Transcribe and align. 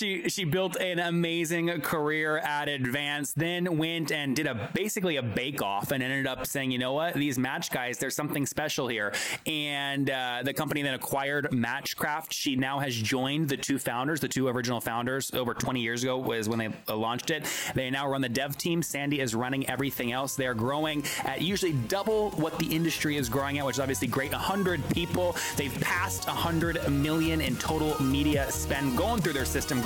she 0.00 0.28
she 0.30 0.44
built 0.44 0.76
an 0.76 0.98
amazing 0.98 1.68
career 1.82 2.38
at 2.38 2.68
Advance, 2.68 3.34
then 3.34 3.76
went 3.76 4.10
and 4.10 4.34
did 4.34 4.46
a 4.46 4.70
basically 4.72 5.16
a 5.16 5.22
bake 5.22 5.60
off 5.60 5.92
and 5.92 6.02
ended 6.02 6.26
up 6.26 6.46
saying, 6.46 6.70
you 6.70 6.78
know 6.78 6.94
what, 6.94 7.14
these 7.14 7.38
match 7.38 7.70
guys, 7.70 7.98
there's 7.98 8.16
something 8.16 8.46
special 8.46 8.88
here. 8.88 9.12
And 9.46 10.08
uh, 10.08 10.40
the 10.42 10.54
company 10.54 10.82
then 10.82 10.94
acquired 10.94 11.50
Matchcraft. 11.50 12.32
She 12.32 12.56
now 12.56 12.78
has 12.78 12.94
joined 12.94 13.50
the 13.50 13.58
two 13.58 13.78
founders, 13.78 14.20
the 14.20 14.28
two 14.28 14.48
original 14.48 14.80
founders, 14.80 15.30
over 15.34 15.52
20 15.52 15.80
years 15.80 16.02
ago 16.02 16.16
was 16.16 16.48
when 16.48 16.58
they 16.58 16.68
uh, 16.88 16.96
launched 16.96 17.30
it. 17.30 17.44
They 17.74 17.90
now 17.90 18.08
run 18.08 18.22
the 18.22 18.28
dev 18.28 18.56
team. 18.56 18.82
Sandy 18.82 19.20
is 19.20 19.34
running 19.34 19.68
everything 19.68 20.12
else. 20.12 20.34
They're 20.34 20.54
growing 20.54 21.04
at 21.24 21.42
usually 21.42 21.72
double 21.72 22.30
what 22.32 22.58
the 22.58 22.66
industry 22.66 23.16
is 23.16 23.28
growing 23.28 23.58
at, 23.58 23.66
which 23.66 23.76
is 23.76 23.80
obviously 23.80 24.08
great. 24.08 24.32
100 24.32 24.82
people. 24.90 25.36
They've 25.56 25.78
passed 25.80 26.26
100 26.26 26.88
million 26.88 27.42
in 27.42 27.56
total 27.56 28.00
media 28.02 28.50
spend 28.50 28.96
going 28.96 29.20
through 29.20 29.34
their 29.34 29.44
system, 29.44 29.82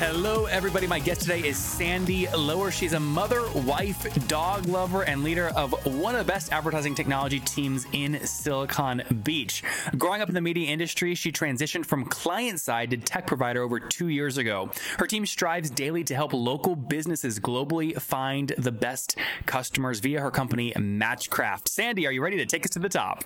Hello, 0.00 0.46
everybody. 0.46 0.86
My 0.86 0.98
guest 0.98 1.20
today 1.20 1.46
is 1.46 1.58
Sandy 1.58 2.26
Lower. 2.28 2.70
She's 2.70 2.94
a 2.94 2.98
mother, 3.00 3.46
wife, 3.66 4.26
dog 4.28 4.64
lover, 4.64 5.02
and 5.02 5.22
leader 5.22 5.48
of 5.54 5.72
one 5.84 6.14
of 6.14 6.26
the 6.26 6.32
best 6.32 6.50
advertising 6.54 6.94
technology 6.94 7.38
teams 7.40 7.86
in 7.92 8.18
Silicon 8.26 9.02
Beach. 9.24 9.62
Growing 9.98 10.22
up 10.22 10.30
in 10.30 10.34
the 10.34 10.40
media 10.40 10.70
industry, 10.70 11.14
she 11.14 11.30
transitioned 11.30 11.84
from 11.84 12.06
client 12.06 12.60
side 12.60 12.88
to 12.92 12.96
tech 12.96 13.26
provider 13.26 13.62
over 13.62 13.78
two 13.78 14.08
years 14.08 14.38
ago. 14.38 14.70
Her 14.96 15.06
team 15.06 15.26
strives 15.26 15.68
daily 15.68 16.02
to 16.04 16.14
help 16.14 16.32
local 16.32 16.76
businesses 16.76 17.38
globally 17.38 17.94
find 18.00 18.54
the 18.56 18.72
best 18.72 19.18
customers 19.44 20.00
via 20.00 20.22
her 20.22 20.30
company, 20.30 20.72
Matchcraft. 20.78 21.68
Sandy, 21.68 22.06
are 22.06 22.12
you 22.12 22.22
ready 22.22 22.38
to 22.38 22.46
take 22.46 22.64
us 22.64 22.70
to 22.70 22.78
the 22.78 22.88
top? 22.88 23.22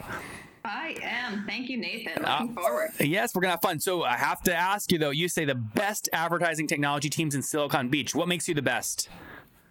I 0.65 0.97
am. 1.03 1.45
Thank 1.47 1.69
you, 1.69 1.77
Nathan. 1.77 2.23
Looking 2.23 2.57
uh, 2.57 2.61
forward. 2.61 2.91
Yes, 2.99 3.35
we're 3.35 3.43
going 3.43 3.49
to 3.49 3.53
have 3.53 3.63
fun. 3.63 3.81
So 3.81 4.03
I 4.03 4.17
have 4.17 4.43
to 4.45 4.55
ask 4.55 4.91
you, 4.91 4.99
though, 4.99 5.11
you 5.11 5.29
say 5.29 5.45
the 5.45 5.55
best 5.55 6.09
advertising 6.13 6.67
technology 6.67 7.11
teams 7.11 7.35
in 7.35 7.43
Silicon 7.43 7.91
Beach. 7.91 8.15
What 8.15 8.29
makes 8.29 8.49
you 8.49 8.55
the 8.55 8.63
best? 8.63 9.11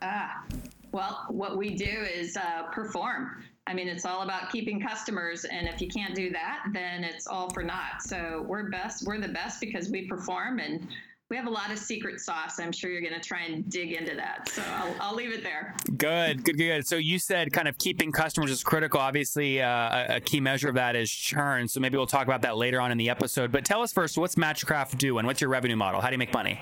Ah, 0.01 0.43
well, 0.91 1.25
what 1.29 1.57
we 1.57 1.75
do 1.75 1.85
is 1.85 2.37
uh, 2.37 2.63
perform. 2.71 3.43
I 3.65 3.73
mean, 3.73 3.87
it's 3.87 4.05
all 4.05 4.21
about 4.21 4.51
keeping 4.51 4.81
customers, 4.81 5.45
and 5.45 5.67
if 5.67 5.81
you 5.81 5.87
can't 5.87 6.13
do 6.13 6.29
that, 6.31 6.65
then 6.73 7.03
it's 7.03 7.27
all 7.27 7.49
for 7.49 7.63
naught. 7.63 8.01
So 8.01 8.43
we're 8.47 8.69
best. 8.69 9.07
We're 9.07 9.19
the 9.19 9.29
best 9.29 9.61
because 9.61 9.89
we 9.89 10.07
perform, 10.07 10.59
and 10.59 10.87
we 11.29 11.37
have 11.37 11.47
a 11.47 11.49
lot 11.49 11.71
of 11.71 11.79
secret 11.79 12.19
sauce. 12.19 12.59
I'm 12.59 12.71
sure 12.71 12.91
you're 12.91 13.01
going 13.01 13.13
to 13.13 13.19
try 13.19 13.41
and 13.43 13.67
dig 13.69 13.93
into 13.93 14.15
that. 14.15 14.49
So 14.49 14.61
I'll, 14.67 14.95
I'll, 14.99 15.15
leave 15.15 15.31
it 15.31 15.41
there. 15.41 15.75
Good, 15.97 16.43
good, 16.43 16.57
good. 16.57 16.85
So 16.85 16.97
you 16.97 17.17
said 17.17 17.51
kind 17.51 17.67
of 17.67 17.77
keeping 17.77 18.11
customers 18.11 18.51
is 18.51 18.63
critical. 18.63 18.99
Obviously, 18.99 19.61
uh, 19.61 20.17
a 20.17 20.21
key 20.21 20.39
measure 20.39 20.69
of 20.69 20.75
that 20.75 20.95
is 20.95 21.09
churn. 21.09 21.67
So 21.67 21.79
maybe 21.79 21.97
we'll 21.97 22.05
talk 22.05 22.27
about 22.27 22.41
that 22.43 22.57
later 22.57 22.79
on 22.79 22.91
in 22.91 22.97
the 22.97 23.09
episode. 23.09 23.51
But 23.51 23.65
tell 23.65 23.81
us 23.81 23.91
first, 23.91 24.17
what's 24.17 24.35
Matchcraft 24.35 24.97
do 24.97 25.17
and 25.17 25.25
what's 25.25 25.41
your 25.41 25.49
revenue 25.49 25.75
model? 25.75 26.01
How 26.01 26.09
do 26.09 26.13
you 26.13 26.19
make 26.19 26.33
money? 26.33 26.59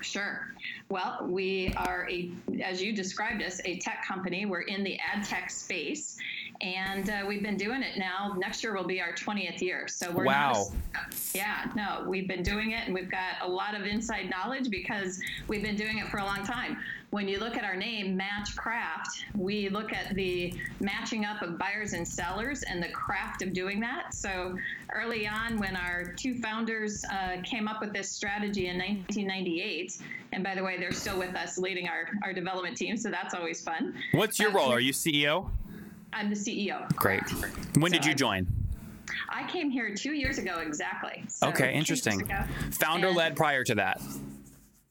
Sure. 0.00 0.54
Well, 0.88 1.26
we 1.28 1.72
are 1.76 2.08
a, 2.10 2.30
as 2.62 2.82
you 2.82 2.92
described 2.92 3.42
us, 3.42 3.60
a 3.64 3.78
tech 3.78 4.04
company. 4.06 4.46
We're 4.46 4.62
in 4.62 4.82
the 4.84 4.98
ad 4.98 5.24
tech 5.24 5.50
space, 5.50 6.16
and 6.60 7.08
uh, 7.08 7.24
we've 7.26 7.42
been 7.42 7.56
doing 7.56 7.82
it 7.82 7.98
now. 7.98 8.34
Next 8.36 8.62
year 8.62 8.76
will 8.76 8.86
be 8.86 9.00
our 9.00 9.12
20th 9.12 9.60
year. 9.60 9.86
So 9.86 10.10
we're 10.10 10.24
wow. 10.24 10.66
Not, 10.94 11.14
yeah, 11.32 11.70
no, 11.76 12.04
we've 12.08 12.26
been 12.26 12.42
doing 12.42 12.72
it, 12.72 12.86
and 12.86 12.94
we've 12.94 13.10
got 13.10 13.42
a 13.42 13.48
lot 13.48 13.74
of 13.74 13.86
inside 13.86 14.30
knowledge 14.30 14.68
because 14.70 15.20
we've 15.46 15.62
been 15.62 15.76
doing 15.76 15.98
it 15.98 16.08
for 16.08 16.18
a 16.18 16.24
long 16.24 16.44
time. 16.44 16.78
When 17.10 17.26
you 17.26 17.38
look 17.38 17.56
at 17.56 17.64
our 17.64 17.76
name, 17.76 18.16
Match 18.16 18.54
Craft, 18.54 19.24
we 19.34 19.70
look 19.70 19.94
at 19.94 20.14
the 20.14 20.52
matching 20.80 21.24
up 21.24 21.40
of 21.40 21.56
buyers 21.58 21.94
and 21.94 22.06
sellers 22.06 22.64
and 22.64 22.82
the 22.82 22.90
craft 22.90 23.40
of 23.40 23.54
doing 23.54 23.80
that. 23.80 24.12
So 24.12 24.58
early 24.92 25.26
on, 25.26 25.58
when 25.58 25.74
our 25.74 26.12
two 26.12 26.34
founders 26.34 27.04
uh, 27.10 27.40
came 27.44 27.66
up 27.66 27.80
with 27.80 27.94
this 27.94 28.10
strategy 28.10 28.66
in 28.66 28.76
1998, 28.76 29.98
and 30.32 30.44
by 30.44 30.54
the 30.54 30.62
way, 30.62 30.76
they're 30.78 30.92
still 30.92 31.18
with 31.18 31.34
us 31.34 31.56
leading 31.56 31.88
our, 31.88 32.10
our 32.24 32.34
development 32.34 32.76
team, 32.76 32.98
so 32.98 33.10
that's 33.10 33.32
always 33.32 33.62
fun. 33.62 33.94
What's 34.12 34.38
your 34.38 34.50
role? 34.50 34.70
Are 34.70 34.80
you 34.80 34.92
CEO? 34.92 35.48
I'm 36.12 36.30
the 36.30 36.36
CEO. 36.36 36.88
Great. 36.96 37.22
When 37.78 37.92
so 37.92 37.98
did 37.98 38.04
you 38.04 38.14
join? 38.14 38.46
I 39.28 39.48
came 39.48 39.70
here 39.70 39.94
two 39.94 40.12
years 40.12 40.38
ago 40.38 40.58
exactly. 40.58 41.24
So 41.28 41.48
okay, 41.48 41.74
interesting. 41.74 42.30
Founder 42.72 43.10
led 43.10 43.36
prior 43.36 43.64
to 43.64 43.74
that. 43.76 44.00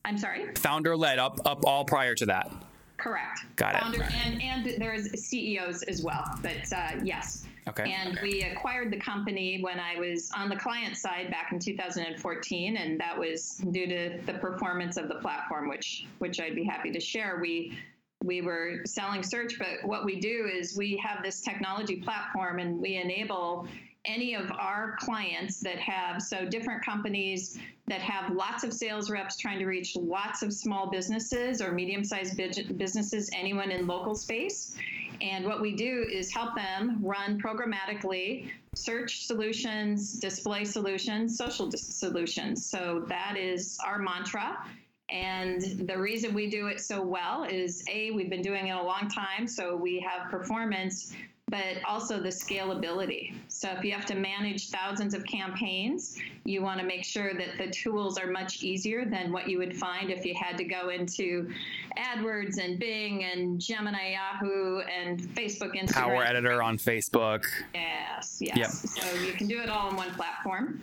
I'm 0.05 0.17
sorry. 0.17 0.53
Founder 0.55 0.95
led 0.95 1.19
up 1.19 1.39
up 1.45 1.65
all 1.65 1.85
prior 1.85 2.15
to 2.15 2.25
that. 2.27 2.51
Correct. 2.97 3.41
Got 3.55 3.79
Founder 3.79 4.03
it. 4.03 4.25
And 4.25 4.41
and 4.41 4.81
there's 4.81 5.11
CEOs 5.23 5.83
as 5.83 6.01
well, 6.01 6.25
but 6.41 6.71
uh, 6.75 6.91
yes. 7.03 7.45
Okay. 7.67 7.91
And 7.91 8.17
okay. 8.17 8.27
we 8.27 8.43
acquired 8.43 8.91
the 8.91 8.99
company 8.99 9.61
when 9.61 9.79
I 9.79 9.99
was 9.99 10.31
on 10.35 10.47
the 10.47 10.55
client 10.55 10.95
side 10.95 11.29
back 11.29 11.51
in 11.51 11.59
2014, 11.59 12.77
and 12.77 12.97
that 12.99 13.17
was 13.17 13.61
due 13.71 13.87
to 13.87 14.19
the 14.25 14.33
performance 14.35 14.95
of 14.95 15.09
the 15.09 15.15
platform, 15.15 15.67
which 15.67 16.05
which 16.19 16.39
I'd 16.39 16.55
be 16.55 16.63
happy 16.63 16.91
to 16.91 16.99
share. 16.99 17.39
We 17.41 17.77
we 18.23 18.41
were 18.41 18.81
selling 18.85 19.23
search, 19.23 19.57
but 19.59 19.87
what 19.87 20.05
we 20.05 20.19
do 20.19 20.49
is 20.51 20.75
we 20.75 20.97
have 20.97 21.23
this 21.23 21.41
technology 21.41 21.97
platform 21.97 22.59
and 22.59 22.79
we 22.79 22.95
enable 22.95 23.67
any 24.05 24.35
of 24.35 24.49
our 24.51 24.95
clients 24.99 25.59
that 25.59 25.77
have 25.77 26.21
so 26.21 26.45
different 26.45 26.83
companies 26.83 27.59
that 27.87 28.01
have 28.01 28.33
lots 28.33 28.63
of 28.63 28.73
sales 28.73 29.09
reps 29.09 29.37
trying 29.37 29.59
to 29.59 29.65
reach 29.65 29.95
lots 29.95 30.41
of 30.41 30.53
small 30.53 30.89
businesses 30.89 31.61
or 31.61 31.71
medium 31.73 32.03
sized 32.03 32.37
businesses, 32.77 33.29
anyone 33.33 33.69
in 33.69 33.85
local 33.85 34.15
space. 34.15 34.75
And 35.19 35.45
what 35.45 35.61
we 35.61 35.75
do 35.75 36.05
is 36.11 36.31
help 36.31 36.55
them 36.55 36.99
run 37.01 37.41
programmatically 37.41 38.49
search 38.75 39.25
solutions, 39.25 40.19
display 40.19 40.63
solutions, 40.63 41.37
social 41.37 41.71
solutions. 41.71 42.65
So 42.65 43.03
that 43.09 43.35
is 43.37 43.77
our 43.85 43.99
mantra. 43.99 44.63
And 45.09 45.61
the 45.87 45.97
reason 45.97 46.33
we 46.33 46.49
do 46.49 46.67
it 46.67 46.81
so 46.81 47.01
well 47.01 47.45
is 47.45 47.83
A, 47.89 48.11
we've 48.11 48.29
been 48.29 48.41
doing 48.41 48.67
it 48.67 48.75
a 48.75 48.83
long 48.83 49.09
time, 49.09 49.47
so 49.47 49.75
we 49.75 49.99
have 50.01 50.29
performance, 50.29 51.13
but 51.49 51.77
also 51.87 52.19
the 52.19 52.27
scalability. 52.27 53.33
So 53.47 53.69
if 53.69 53.85
you 53.85 53.93
have 53.93 54.05
to 54.07 54.15
manage 54.15 54.69
thousands 54.69 55.13
of 55.13 55.25
campaigns, 55.25 56.17
you 56.43 56.61
want 56.61 56.81
to 56.81 56.85
make 56.85 57.05
sure 57.05 57.33
that 57.35 57.57
the 57.57 57.71
tools 57.71 58.17
are 58.17 58.27
much 58.27 58.63
easier 58.63 59.05
than 59.05 59.31
what 59.31 59.47
you 59.47 59.57
would 59.59 59.77
find 59.77 60.11
if 60.11 60.25
you 60.25 60.35
had 60.35 60.57
to 60.57 60.65
go 60.65 60.89
into 60.89 61.49
AdWords 61.97 62.57
and 62.57 62.77
Bing 62.77 63.23
and 63.23 63.61
Gemini 63.61 64.11
Yahoo 64.11 64.79
and 64.81 65.21
Facebook 65.21 65.73
Instagram. 65.73 65.93
Power 65.93 66.23
Editor 66.25 66.61
on 66.61 66.77
Facebook. 66.77 67.45
Yes, 67.73 68.39
yes. 68.41 68.57
Yep. 68.57 68.69
So 68.69 69.19
you 69.21 69.31
can 69.31 69.47
do 69.47 69.61
it 69.61 69.69
all 69.69 69.87
on 69.87 69.95
one 69.95 70.11
platform. 70.15 70.81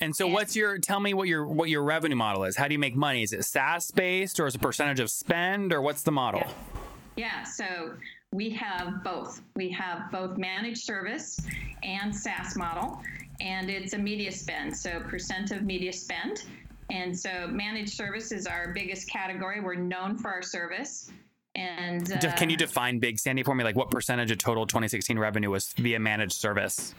And 0.00 0.14
so, 0.14 0.26
what's 0.26 0.54
your? 0.54 0.78
Tell 0.78 1.00
me 1.00 1.14
what 1.14 1.28
your 1.28 1.46
what 1.46 1.68
your 1.68 1.82
revenue 1.82 2.16
model 2.16 2.44
is. 2.44 2.56
How 2.56 2.68
do 2.68 2.74
you 2.74 2.78
make 2.78 2.94
money? 2.94 3.22
Is 3.22 3.32
it 3.32 3.44
SaaS 3.44 3.90
based, 3.90 4.40
or 4.40 4.46
is 4.46 4.54
it 4.54 4.60
a 4.60 4.64
percentage 4.64 5.00
of 5.00 5.10
spend, 5.10 5.72
or 5.72 5.80
what's 5.80 6.02
the 6.02 6.12
model? 6.12 6.42
Yeah. 7.16 7.24
yeah. 7.24 7.44
So 7.44 7.94
we 8.32 8.50
have 8.50 9.02
both. 9.02 9.40
We 9.54 9.70
have 9.70 10.10
both 10.10 10.36
managed 10.36 10.82
service 10.82 11.40
and 11.82 12.14
SaaS 12.14 12.56
model, 12.56 13.00
and 13.40 13.70
it's 13.70 13.94
a 13.94 13.98
media 13.98 14.32
spend. 14.32 14.76
So 14.76 15.00
percent 15.00 15.50
of 15.50 15.62
media 15.62 15.92
spend. 15.92 16.44
And 16.90 17.18
so 17.18 17.48
managed 17.48 17.94
service 17.94 18.30
is 18.30 18.46
our 18.46 18.72
biggest 18.72 19.08
category. 19.08 19.60
We're 19.60 19.74
known 19.74 20.16
for 20.16 20.30
our 20.30 20.42
service. 20.42 21.10
And 21.56 22.12
uh, 22.12 22.32
Can 22.34 22.50
you 22.50 22.56
define 22.56 22.98
Big 22.98 23.18
Sandy 23.18 23.42
for 23.42 23.54
me? 23.54 23.64
Like 23.64 23.76
what 23.76 23.90
percentage 23.90 24.30
of 24.30 24.38
total 24.38 24.66
2016 24.66 25.18
revenue 25.18 25.50
was 25.50 25.72
via 25.72 25.98
managed 25.98 26.34
service? 26.34 26.94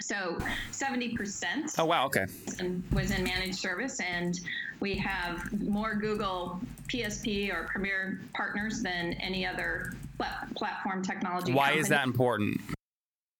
So 0.00 0.38
70% 0.72 1.74
Oh 1.78 1.84
wow, 1.84 2.06
okay. 2.06 2.26
and 2.58 2.82
was 2.92 3.10
in 3.10 3.24
managed 3.24 3.56
service, 3.56 4.00
and 4.00 4.40
we 4.80 4.96
have 4.96 5.52
more 5.62 5.94
Google 5.94 6.60
PSP 6.88 7.52
or 7.52 7.64
Premier 7.64 8.20
partners 8.34 8.82
than 8.82 9.12
any 9.14 9.46
other 9.46 9.94
plat- 10.18 10.52
platform 10.54 11.02
technology. 11.02 11.52
Why 11.52 11.72
is 11.72 11.88
that 11.88 12.04
important? 12.06 12.60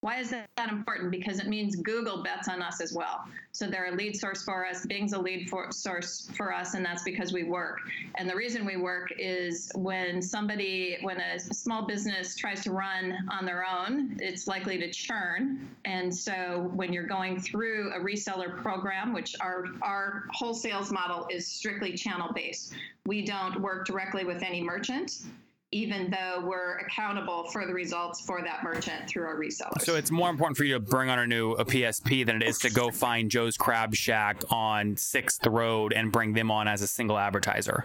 Why 0.02 0.18
is 0.18 0.30
that 0.30 0.48
important? 0.68 1.12
Because 1.12 1.38
it 1.38 1.46
means 1.46 1.76
Google 1.76 2.24
bets 2.24 2.48
on 2.48 2.60
us 2.60 2.80
as 2.80 2.92
well. 2.92 3.24
So 3.52 3.68
they're 3.68 3.86
a 3.86 3.94
lead 3.94 4.16
source 4.16 4.42
for 4.42 4.66
us. 4.66 4.84
Bing's 4.84 5.12
a 5.12 5.18
lead 5.18 5.48
for, 5.48 5.70
source 5.70 6.28
for 6.36 6.52
us, 6.52 6.74
and 6.74 6.84
that's 6.84 7.04
because 7.04 7.32
we 7.32 7.44
work. 7.44 7.78
And 8.16 8.28
the 8.28 8.34
reason 8.34 8.66
we 8.66 8.76
work 8.76 9.12
is 9.16 9.70
when 9.76 10.20
somebody, 10.20 10.98
when 11.02 11.20
a 11.20 11.38
small 11.38 11.86
business 11.86 12.34
tries 12.34 12.64
to 12.64 12.72
run 12.72 13.16
on 13.30 13.46
their 13.46 13.64
own, 13.64 14.16
it's 14.18 14.48
likely 14.48 14.76
to 14.78 14.90
churn. 14.90 15.68
And 15.84 16.12
so 16.12 16.68
when 16.74 16.92
you're 16.92 17.06
going 17.06 17.40
through 17.40 17.92
a 17.92 18.00
reseller 18.00 18.60
program, 18.60 19.12
which 19.12 19.36
our 19.40 19.66
our 19.82 20.24
whole 20.32 20.54
sales 20.54 20.90
model 20.90 21.28
is 21.30 21.46
strictly 21.46 21.92
channel 21.92 22.32
based, 22.34 22.72
we 23.06 23.24
don't 23.24 23.60
work 23.60 23.86
directly 23.86 24.24
with 24.24 24.42
any 24.42 24.62
merchant 24.62 25.22
even 25.72 26.10
though 26.10 26.44
we're 26.46 26.76
accountable 26.78 27.44
for 27.50 27.66
the 27.66 27.72
results 27.72 28.20
for 28.20 28.42
that 28.42 28.62
merchant 28.62 29.08
through 29.08 29.24
our 29.24 29.36
resellers. 29.36 29.80
So 29.80 29.96
it's 29.96 30.10
more 30.10 30.28
important 30.28 30.56
for 30.56 30.64
you 30.64 30.74
to 30.74 30.80
bring 30.80 31.08
on 31.08 31.18
a 31.18 31.26
new 31.26 31.52
a 31.52 31.64
PSP 31.64 32.24
than 32.26 32.42
it 32.42 32.46
is 32.46 32.58
to 32.58 32.70
go 32.70 32.90
find 32.90 33.30
Joe's 33.30 33.56
Crab 33.56 33.94
Shack 33.94 34.42
on 34.50 34.96
Sixth 34.96 35.46
Road 35.46 35.92
and 35.94 36.12
bring 36.12 36.34
them 36.34 36.50
on 36.50 36.68
as 36.68 36.82
a 36.82 36.86
single 36.86 37.18
advertiser. 37.18 37.84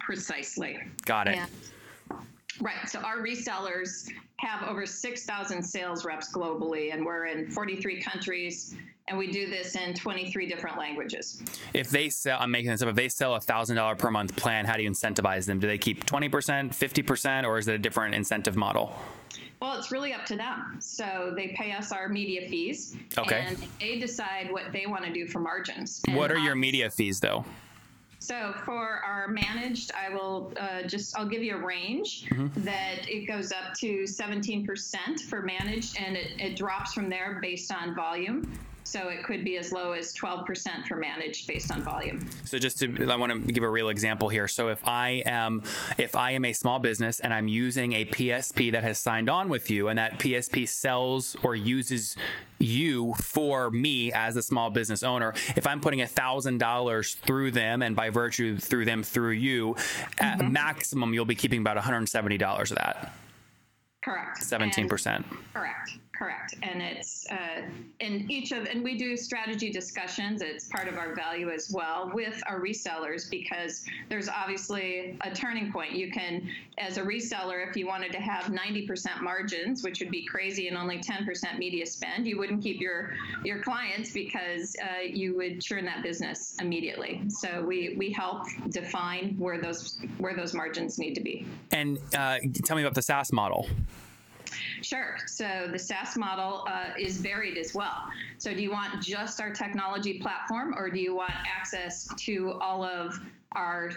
precisely. 0.00 0.78
Got 1.04 1.26
it. 1.26 1.36
And- 1.36 2.20
right. 2.60 2.88
So 2.88 3.00
our 3.00 3.18
resellers 3.18 4.08
have 4.38 4.62
over 4.68 4.86
6,000 4.86 5.62
sales 5.62 6.04
reps 6.04 6.32
globally, 6.32 6.92
and 6.92 7.04
we're 7.04 7.26
in 7.26 7.50
43 7.50 8.00
countries, 8.00 8.76
and 9.08 9.16
we 9.16 9.30
do 9.30 9.48
this 9.48 9.76
in 9.76 9.94
23 9.94 10.46
different 10.46 10.78
languages. 10.78 11.40
If 11.72 11.90
they 11.90 12.08
sell, 12.08 12.38
I'm 12.40 12.50
making 12.50 12.70
this 12.72 12.82
up. 12.82 12.88
If 12.88 12.96
they 12.96 13.08
sell 13.08 13.36
a 13.36 13.40
thousand 13.40 13.76
dollar 13.76 13.94
per 13.94 14.10
month 14.10 14.34
plan, 14.36 14.64
how 14.64 14.76
do 14.76 14.82
you 14.82 14.90
incentivize 14.90 15.46
them? 15.46 15.60
Do 15.60 15.66
they 15.68 15.78
keep 15.78 16.04
20%, 16.06 16.30
50%, 16.30 17.44
or 17.44 17.58
is 17.58 17.68
it 17.68 17.74
a 17.74 17.78
different 17.78 18.14
incentive 18.16 18.56
model? 18.56 18.96
Well, 19.62 19.78
it's 19.78 19.90
really 19.92 20.12
up 20.12 20.26
to 20.26 20.36
them. 20.36 20.76
So 20.80 21.32
they 21.36 21.54
pay 21.56 21.72
us 21.72 21.92
our 21.92 22.08
media 22.08 22.48
fees, 22.48 22.96
Okay. 23.16 23.44
and 23.48 23.56
they 23.80 23.98
decide 23.98 24.50
what 24.50 24.72
they 24.72 24.86
want 24.86 25.04
to 25.04 25.12
do 25.12 25.26
for 25.26 25.38
margins. 25.38 26.02
And 26.08 26.16
What 26.16 26.32
are 26.32 26.38
your 26.38 26.56
media 26.56 26.90
fees 26.90 27.20
though? 27.20 27.44
So 28.18 28.54
for 28.64 29.00
our 29.06 29.28
managed, 29.28 29.92
I 29.94 30.12
will 30.12 30.52
uh, 30.58 30.82
just 30.82 31.16
I'll 31.16 31.28
give 31.28 31.44
you 31.44 31.54
a 31.56 31.64
range 31.64 32.26
Mm-hmm. 32.30 32.64
that 32.64 33.08
it 33.08 33.26
goes 33.26 33.52
up 33.52 33.72
to 33.78 34.02
17% 34.02 35.20
for 35.28 35.42
managed, 35.42 35.96
and 35.96 36.16
it, 36.16 36.32
it 36.40 36.56
drops 36.56 36.92
from 36.92 37.08
there 37.08 37.38
based 37.40 37.72
on 37.72 37.94
volume. 37.94 38.52
So 38.86 39.08
it 39.08 39.24
could 39.24 39.44
be 39.44 39.58
as 39.58 39.72
low 39.72 39.92
as 39.92 40.14
12% 40.14 40.86
for 40.86 40.94
managed 40.94 41.48
based 41.48 41.72
on 41.72 41.82
volume. 41.82 42.24
So 42.44 42.56
just 42.56 42.78
to, 42.78 43.10
I 43.10 43.16
want 43.16 43.32
to 43.32 43.52
give 43.52 43.64
a 43.64 43.68
real 43.68 43.88
example 43.88 44.28
here. 44.28 44.46
So 44.46 44.68
if 44.68 44.86
I 44.86 45.24
am, 45.26 45.64
if 45.98 46.14
I 46.14 46.30
am 46.30 46.44
a 46.44 46.52
small 46.52 46.78
business 46.78 47.18
and 47.18 47.34
I'm 47.34 47.48
using 47.48 47.94
a 47.94 48.04
PSP 48.04 48.70
that 48.70 48.84
has 48.84 48.98
signed 48.98 49.28
on 49.28 49.48
with 49.48 49.70
you, 49.72 49.88
and 49.88 49.98
that 49.98 50.20
PSP 50.20 50.68
sells 50.68 51.36
or 51.42 51.56
uses 51.56 52.16
you 52.60 53.14
for 53.14 53.72
me 53.72 54.12
as 54.12 54.36
a 54.36 54.42
small 54.42 54.70
business 54.70 55.02
owner, 55.02 55.34
if 55.56 55.66
I'm 55.66 55.80
putting 55.80 56.00
a 56.02 56.06
thousand 56.06 56.58
dollars 56.58 57.14
through 57.14 57.50
them, 57.50 57.82
and 57.82 57.96
by 57.96 58.10
virtue 58.10 58.56
through 58.56 58.84
them 58.84 59.02
through 59.02 59.32
you, 59.32 59.74
at 60.18 60.38
mm-hmm. 60.38 60.52
maximum 60.52 61.12
you'll 61.12 61.24
be 61.24 61.34
keeping 61.34 61.60
about 61.60 61.74
170 61.74 62.38
dollars 62.38 62.70
of 62.70 62.78
that, 62.78 63.12
Correct. 64.06 64.40
17 64.40 64.82
And- 64.82 64.88
percent. 64.88 65.26
Correct, 65.52 65.98
correct. 66.16 66.54
And 66.62 66.80
it's, 66.80 67.26
uh, 67.28 67.62
and 68.00 68.30
each 68.30 68.52
of, 68.52 68.66
and 68.66 68.84
we 68.84 68.96
do 68.96 69.16
strategy 69.16 69.68
discussions. 69.68 70.42
It's 70.42 70.68
part 70.68 70.86
of 70.86 70.96
our 70.96 71.12
value 71.12 71.50
as 71.50 71.72
well 71.72 72.12
with 72.14 72.40
our 72.46 72.60
resellers 72.60 73.28
because 73.28 73.84
there's 74.08 74.28
obviously 74.28 75.18
a 75.22 75.34
turning 75.34 75.72
point. 75.72 75.90
You 75.92 76.12
can, 76.12 76.48
as 76.78 76.98
a 76.98 77.02
reseller, 77.02 77.68
if 77.68 77.76
you 77.76 77.88
wanted 77.88 78.12
to 78.12 78.20
have 78.20 78.44
90% 78.44 79.22
margins, 79.22 79.82
which 79.82 79.98
would 79.98 80.12
be 80.12 80.24
crazy, 80.24 80.68
and 80.68 80.76
only 80.76 80.98
10% 80.98 81.58
media 81.58 81.84
spend, 81.84 82.28
you 82.28 82.38
wouldn't 82.38 82.62
keep 82.62 82.80
your 82.80 83.12
your 83.42 83.60
clients 83.60 84.12
because 84.12 84.76
uh, 84.84 85.00
you 85.02 85.34
would 85.34 85.60
churn 85.60 85.84
that 85.86 86.04
business 86.04 86.54
immediately. 86.60 87.22
So 87.28 87.64
we 87.64 87.96
we 87.98 88.12
help 88.12 88.46
define 88.68 89.34
where 89.36 89.60
those 89.60 89.98
where 90.18 90.36
those 90.36 90.54
margins 90.54 90.96
need 90.96 91.14
to 91.14 91.20
be. 91.20 91.44
And 91.72 91.98
uh, 92.16 92.38
tell 92.64 92.76
me 92.76 92.82
about 92.84 92.94
the 92.94 93.02
SaaS 93.02 93.32
model. 93.32 93.68
Sure. 94.82 95.16
So 95.26 95.68
the 95.70 95.78
SaaS 95.78 96.16
model 96.16 96.64
uh, 96.68 96.90
is 96.98 97.18
varied 97.18 97.58
as 97.58 97.74
well. 97.74 98.04
So 98.38 98.54
do 98.54 98.62
you 98.62 98.70
want 98.70 99.02
just 99.02 99.40
our 99.40 99.52
technology 99.52 100.18
platform, 100.18 100.74
or 100.76 100.90
do 100.90 101.00
you 101.00 101.14
want 101.14 101.34
access 101.46 102.08
to 102.16 102.52
all 102.60 102.84
of 102.84 103.18
our 103.52 103.90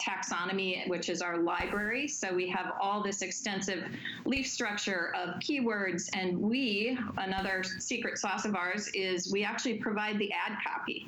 taxonomy, 0.00 0.88
which 0.88 1.08
is 1.08 1.20
our 1.20 1.38
library? 1.38 2.08
So 2.08 2.34
we 2.34 2.48
have 2.48 2.72
all 2.80 3.02
this 3.02 3.22
extensive 3.22 3.84
leaf 4.24 4.46
structure 4.46 5.12
of 5.14 5.34
keywords, 5.40 6.08
and 6.14 6.40
we, 6.40 6.98
another 7.18 7.62
secret 7.62 8.18
sauce 8.18 8.44
of 8.44 8.54
ours, 8.54 8.88
is 8.94 9.30
we 9.30 9.44
actually 9.44 9.74
provide 9.74 10.18
the 10.18 10.32
ad 10.32 10.56
copy. 10.66 11.06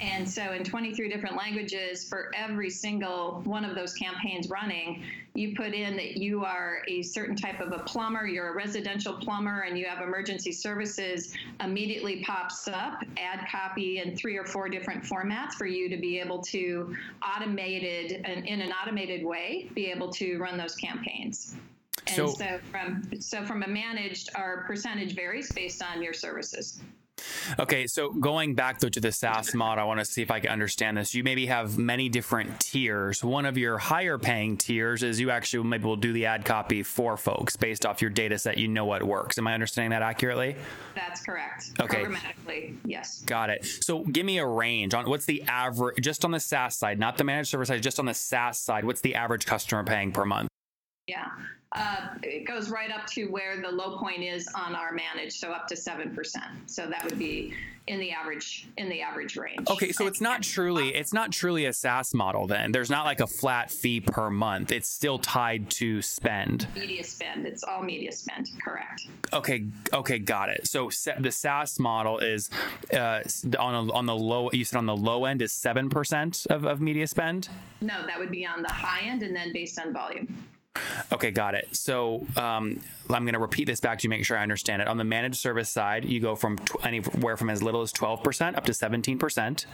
And 0.00 0.28
so 0.28 0.52
in 0.52 0.64
23 0.64 1.08
different 1.08 1.36
languages, 1.36 2.08
for 2.08 2.32
every 2.34 2.70
single 2.70 3.42
one 3.44 3.64
of 3.64 3.76
those 3.76 3.94
campaigns 3.94 4.50
running, 4.50 5.04
you 5.34 5.54
put 5.56 5.72
in 5.72 5.96
that 5.96 6.16
you 6.16 6.44
are 6.44 6.82
a 6.88 7.02
certain 7.02 7.34
type 7.34 7.60
of 7.60 7.72
a 7.72 7.78
plumber, 7.84 8.26
you're 8.26 8.48
a 8.48 8.54
residential 8.54 9.14
plumber, 9.14 9.62
and 9.62 9.78
you 9.78 9.86
have 9.86 10.02
emergency 10.06 10.52
services, 10.52 11.34
immediately 11.60 12.22
pops 12.22 12.68
up 12.68 13.02
ad 13.16 13.46
copy 13.50 13.98
in 13.98 14.14
three 14.14 14.36
or 14.36 14.44
four 14.44 14.68
different 14.68 15.02
formats 15.02 15.52
for 15.52 15.66
you 15.66 15.88
to 15.88 15.96
be 15.96 16.20
able 16.20 16.42
to 16.42 16.94
automated 17.22 18.20
and 18.24 18.46
in 18.46 18.60
an 18.60 18.72
automated 18.72 19.24
way 19.24 19.70
be 19.74 19.86
able 19.86 20.10
to 20.10 20.36
run 20.38 20.58
those 20.58 20.74
campaigns. 20.74 21.54
And 22.08 22.16
So- 22.16 22.26
so, 22.26 22.60
from 22.70 23.20
so 23.20 23.44
from 23.46 23.62
a 23.62 23.68
managed, 23.68 24.30
our 24.34 24.64
percentage 24.64 25.14
varies 25.14 25.50
based 25.50 25.82
on 25.82 26.02
your 26.02 26.12
services. 26.12 26.82
Okay, 27.58 27.86
so 27.86 28.10
going 28.10 28.54
back 28.54 28.80
though 28.80 28.88
to 28.88 29.00
the 29.00 29.12
SaaS 29.12 29.54
model, 29.54 29.84
I 29.84 29.86
want 29.86 30.00
to 30.00 30.04
see 30.04 30.22
if 30.22 30.30
I 30.30 30.40
can 30.40 30.50
understand 30.50 30.96
this. 30.96 31.14
You 31.14 31.22
maybe 31.22 31.46
have 31.46 31.78
many 31.78 32.08
different 32.08 32.60
tiers. 32.60 33.22
One 33.22 33.46
of 33.46 33.58
your 33.58 33.78
higher 33.78 34.18
paying 34.18 34.56
tiers 34.56 35.02
is 35.02 35.20
you 35.20 35.30
actually 35.30 35.68
maybe 35.68 35.84
will 35.84 35.96
do 35.96 36.12
the 36.12 36.26
ad 36.26 36.44
copy 36.44 36.82
for 36.82 37.16
folks 37.16 37.56
based 37.56 37.84
off 37.84 38.00
your 38.00 38.10
data 38.10 38.38
set. 38.38 38.58
You 38.58 38.68
know 38.68 38.84
what 38.84 39.02
works. 39.02 39.38
Am 39.38 39.46
I 39.46 39.54
understanding 39.54 39.90
that 39.90 40.02
accurately? 40.02 40.56
That's 40.94 41.22
correct. 41.22 41.72
Okay. 41.80 42.04
Programmatically, 42.04 42.76
yes. 42.84 43.22
Got 43.22 43.50
it. 43.50 43.66
So 43.82 44.04
give 44.04 44.24
me 44.24 44.38
a 44.38 44.46
range 44.46 44.94
on 44.94 45.08
what's 45.08 45.26
the 45.26 45.42
average, 45.42 46.02
just 46.02 46.24
on 46.24 46.30
the 46.30 46.40
SaaS 46.40 46.76
side, 46.76 46.98
not 46.98 47.18
the 47.18 47.24
managed 47.24 47.50
service 47.50 47.68
side, 47.68 47.82
just 47.82 47.98
on 47.98 48.06
the 48.06 48.14
SaaS 48.14 48.58
side. 48.58 48.84
What's 48.84 49.00
the 49.00 49.14
average 49.14 49.46
customer 49.46 49.84
paying 49.84 50.12
per 50.12 50.24
month? 50.24 50.48
Yeah. 51.06 51.28
Uh, 51.74 52.08
it 52.22 52.46
goes 52.46 52.70
right 52.70 52.90
up 52.90 53.06
to 53.06 53.26
where 53.26 53.60
the 53.60 53.70
low 53.70 53.96
point 53.98 54.22
is 54.22 54.48
on 54.54 54.74
our 54.74 54.92
managed, 54.92 55.38
so 55.38 55.52
up 55.52 55.66
to 55.68 55.76
seven 55.76 56.14
percent. 56.14 56.44
So 56.66 56.86
that 56.86 57.04
would 57.04 57.18
be 57.18 57.54
in 57.88 57.98
the 57.98 58.12
average 58.12 58.68
in 58.76 58.88
the 58.88 59.00
average 59.00 59.36
range. 59.36 59.68
Okay, 59.68 59.90
so 59.90 60.06
it's 60.06 60.20
not 60.20 60.42
truly 60.42 60.94
it's 60.94 61.12
not 61.12 61.32
truly 61.32 61.64
a 61.64 61.72
SaaS 61.72 62.14
model 62.14 62.46
then. 62.46 62.72
There's 62.72 62.90
not 62.90 63.04
like 63.04 63.20
a 63.20 63.26
flat 63.26 63.70
fee 63.70 64.00
per 64.00 64.30
month. 64.30 64.70
It's 64.70 64.88
still 64.88 65.18
tied 65.18 65.70
to 65.70 66.02
spend. 66.02 66.66
media 66.74 67.02
spend. 67.02 67.46
It's 67.46 67.64
all 67.64 67.82
media 67.82 68.12
spend. 68.12 68.50
Correct. 68.62 69.08
Okay, 69.32 69.66
okay, 69.92 70.18
got 70.18 70.48
it. 70.48 70.66
So 70.66 70.90
the 71.18 71.32
SaaS 71.32 71.78
model 71.78 72.18
is 72.18 72.50
uh, 72.92 73.22
on 73.58 73.74
a, 73.74 73.92
on 73.92 74.06
the 74.06 74.14
low. 74.14 74.50
You 74.52 74.64
said 74.64 74.78
on 74.78 74.86
the 74.86 74.96
low 74.96 75.24
end 75.24 75.42
is 75.42 75.52
seven 75.52 75.88
percent 75.88 76.46
of, 76.50 76.64
of 76.64 76.80
media 76.80 77.06
spend. 77.06 77.48
No, 77.80 78.06
that 78.06 78.18
would 78.18 78.30
be 78.30 78.46
on 78.46 78.62
the 78.62 78.72
high 78.72 79.06
end, 79.08 79.22
and 79.22 79.34
then 79.34 79.52
based 79.52 79.80
on 79.80 79.92
volume. 79.92 80.44
Okay, 81.12 81.30
got 81.30 81.54
it. 81.54 81.68
So 81.76 82.26
um, 82.36 82.80
I'm 83.10 83.24
going 83.24 83.34
to 83.34 83.38
repeat 83.38 83.66
this 83.66 83.80
back 83.80 83.98
to 83.98 84.04
you, 84.04 84.08
make 84.10 84.24
sure 84.24 84.38
I 84.38 84.42
understand 84.42 84.80
it. 84.80 84.88
On 84.88 84.96
the 84.96 85.04
managed 85.04 85.36
service 85.36 85.68
side, 85.68 86.04
you 86.04 86.20
go 86.20 86.34
from 86.34 86.56
tw- 86.58 86.86
anywhere 86.86 87.36
from 87.36 87.50
as 87.50 87.62
little 87.62 87.82
as 87.82 87.92
12% 87.92 88.56
up 88.56 88.64
to 88.64 88.72
17%, 88.72 89.66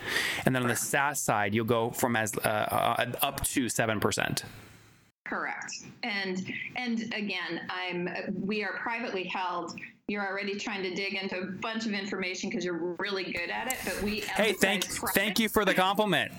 and 0.44 0.54
then 0.54 0.62
on 0.62 0.68
the 0.68 0.76
SaaS 0.76 1.20
side, 1.20 1.54
you'll 1.54 1.64
go 1.64 1.90
from 1.90 2.16
as 2.16 2.36
uh, 2.38 2.40
uh, 2.40 3.12
up 3.22 3.44
to 3.44 3.66
7%. 3.66 4.42
Correct. 5.24 5.72
And 6.02 6.50
and 6.76 7.02
again, 7.14 7.60
I'm 7.68 8.08
we 8.46 8.64
are 8.64 8.72
privately 8.78 9.24
held. 9.24 9.78
You're 10.06 10.26
already 10.26 10.58
trying 10.58 10.82
to 10.84 10.94
dig 10.94 11.14
into 11.14 11.40
a 11.40 11.44
bunch 11.44 11.84
of 11.84 11.92
information 11.92 12.48
because 12.48 12.64
you're 12.64 12.96
really 12.98 13.24
good 13.24 13.50
at 13.50 13.70
it. 13.70 13.76
But 13.84 14.02
we 14.02 14.20
Hey, 14.20 14.54
thank 14.54 14.88
private. 14.88 15.14
thank 15.14 15.38
you 15.38 15.50
for 15.50 15.66
the 15.66 15.74
compliment. 15.74 16.32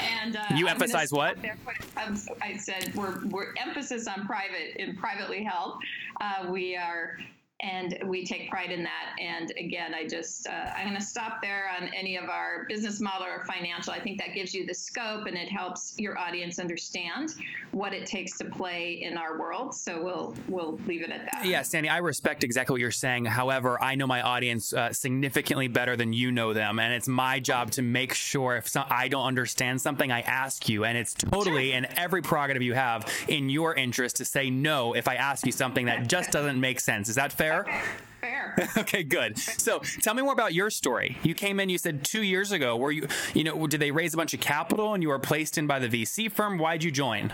And 0.00 0.36
uh, 0.36 0.44
You 0.54 0.66
I'm 0.66 0.72
emphasize 0.74 1.10
what? 1.12 1.40
there. 1.42 1.56
I'm- 1.96 2.18
I 2.42 2.56
said 2.56 2.92
we're, 2.94 3.24
we're 3.26 3.54
emphasis 3.56 4.06
on 4.06 4.26
private 4.26 4.76
and 4.78 4.96
privately 4.98 5.42
held. 5.44 5.80
Uh, 6.20 6.46
we 6.50 6.76
are 6.76 7.18
and 7.60 7.98
we 8.06 8.24
take 8.24 8.48
pride 8.48 8.70
in 8.70 8.84
that. 8.84 9.16
And 9.20 9.52
again, 9.58 9.92
I 9.92 10.06
just 10.06 10.46
uh, 10.46 10.70
I'm 10.76 10.86
going 10.86 10.98
to 10.98 11.04
stop 11.04 11.42
there 11.42 11.68
on 11.76 11.90
any 11.92 12.16
of 12.16 12.28
our 12.28 12.66
business 12.68 13.00
model 13.00 13.26
or 13.26 13.44
financial. 13.46 13.92
I 13.92 13.98
think 13.98 14.18
that 14.20 14.32
gives 14.32 14.54
you 14.54 14.64
the 14.64 14.74
scope 14.74 15.26
and 15.26 15.36
it 15.36 15.48
helps 15.48 15.94
your 15.98 16.16
audience 16.16 16.60
understand 16.60 17.34
what 17.72 17.92
it 17.92 18.06
takes 18.06 18.38
to 18.38 18.44
play 18.44 19.02
in 19.02 19.16
our 19.16 19.40
world. 19.40 19.74
So 19.74 20.00
we'll 20.00 20.34
we'll 20.48 20.78
leave 20.86 21.02
it 21.02 21.10
at 21.10 21.28
that. 21.32 21.46
Yeah, 21.46 21.62
Sandy, 21.62 21.88
I 21.88 21.98
respect 21.98 22.44
exactly 22.44 22.74
what 22.74 22.80
you're 22.80 22.92
saying. 22.92 23.24
However, 23.24 23.82
I 23.82 23.96
know 23.96 24.06
my 24.06 24.22
audience 24.22 24.72
uh, 24.72 24.92
significantly 24.92 25.66
better 25.66 25.96
than 25.96 26.12
you 26.12 26.30
know 26.30 26.52
them, 26.52 26.78
and 26.78 26.94
it's 26.94 27.08
my 27.08 27.40
job 27.40 27.72
to 27.72 27.82
make 27.82 28.14
sure 28.14 28.56
if 28.56 28.68
some, 28.68 28.86
I 28.88 29.08
don't 29.08 29.26
understand 29.26 29.80
something, 29.80 30.12
I 30.12 30.20
ask 30.20 30.68
you, 30.68 30.84
and 30.84 30.96
it's 30.96 31.12
totally 31.14 31.72
in 31.72 31.86
every 31.98 32.22
prerogative 32.22 32.62
you 32.62 32.74
have 32.74 33.12
in 33.26 33.50
your 33.50 33.74
interest 33.74 34.16
to 34.16 34.24
say 34.24 34.48
no 34.48 34.92
if 34.92 35.08
I 35.08 35.16
ask 35.16 35.44
you 35.44 35.52
something 35.52 35.86
that 35.86 36.06
just 36.06 36.30
doesn't 36.30 36.60
make 36.60 36.78
sense. 36.78 37.08
Is 37.08 37.16
that 37.16 37.32
fair? 37.32 37.47
fair? 37.60 37.82
Fair. 38.20 38.68
okay, 38.78 39.02
good. 39.02 39.38
So 39.38 39.80
tell 40.02 40.14
me 40.14 40.22
more 40.22 40.32
about 40.32 40.54
your 40.54 40.70
story. 40.70 41.16
You 41.22 41.34
came 41.34 41.60
in, 41.60 41.68
you 41.68 41.78
said 41.78 42.04
two 42.04 42.22
years 42.22 42.52
ago. 42.52 42.76
Were 42.76 42.90
you, 42.90 43.06
you 43.34 43.44
know, 43.44 43.66
did 43.66 43.80
they 43.80 43.90
raise 43.90 44.14
a 44.14 44.16
bunch 44.16 44.34
of 44.34 44.40
capital 44.40 44.94
and 44.94 45.02
you 45.02 45.08
were 45.08 45.18
placed 45.18 45.58
in 45.58 45.66
by 45.66 45.78
the 45.78 45.88
VC 45.88 46.30
firm? 46.30 46.58
Why'd 46.58 46.82
you 46.82 46.90
join? 46.90 47.32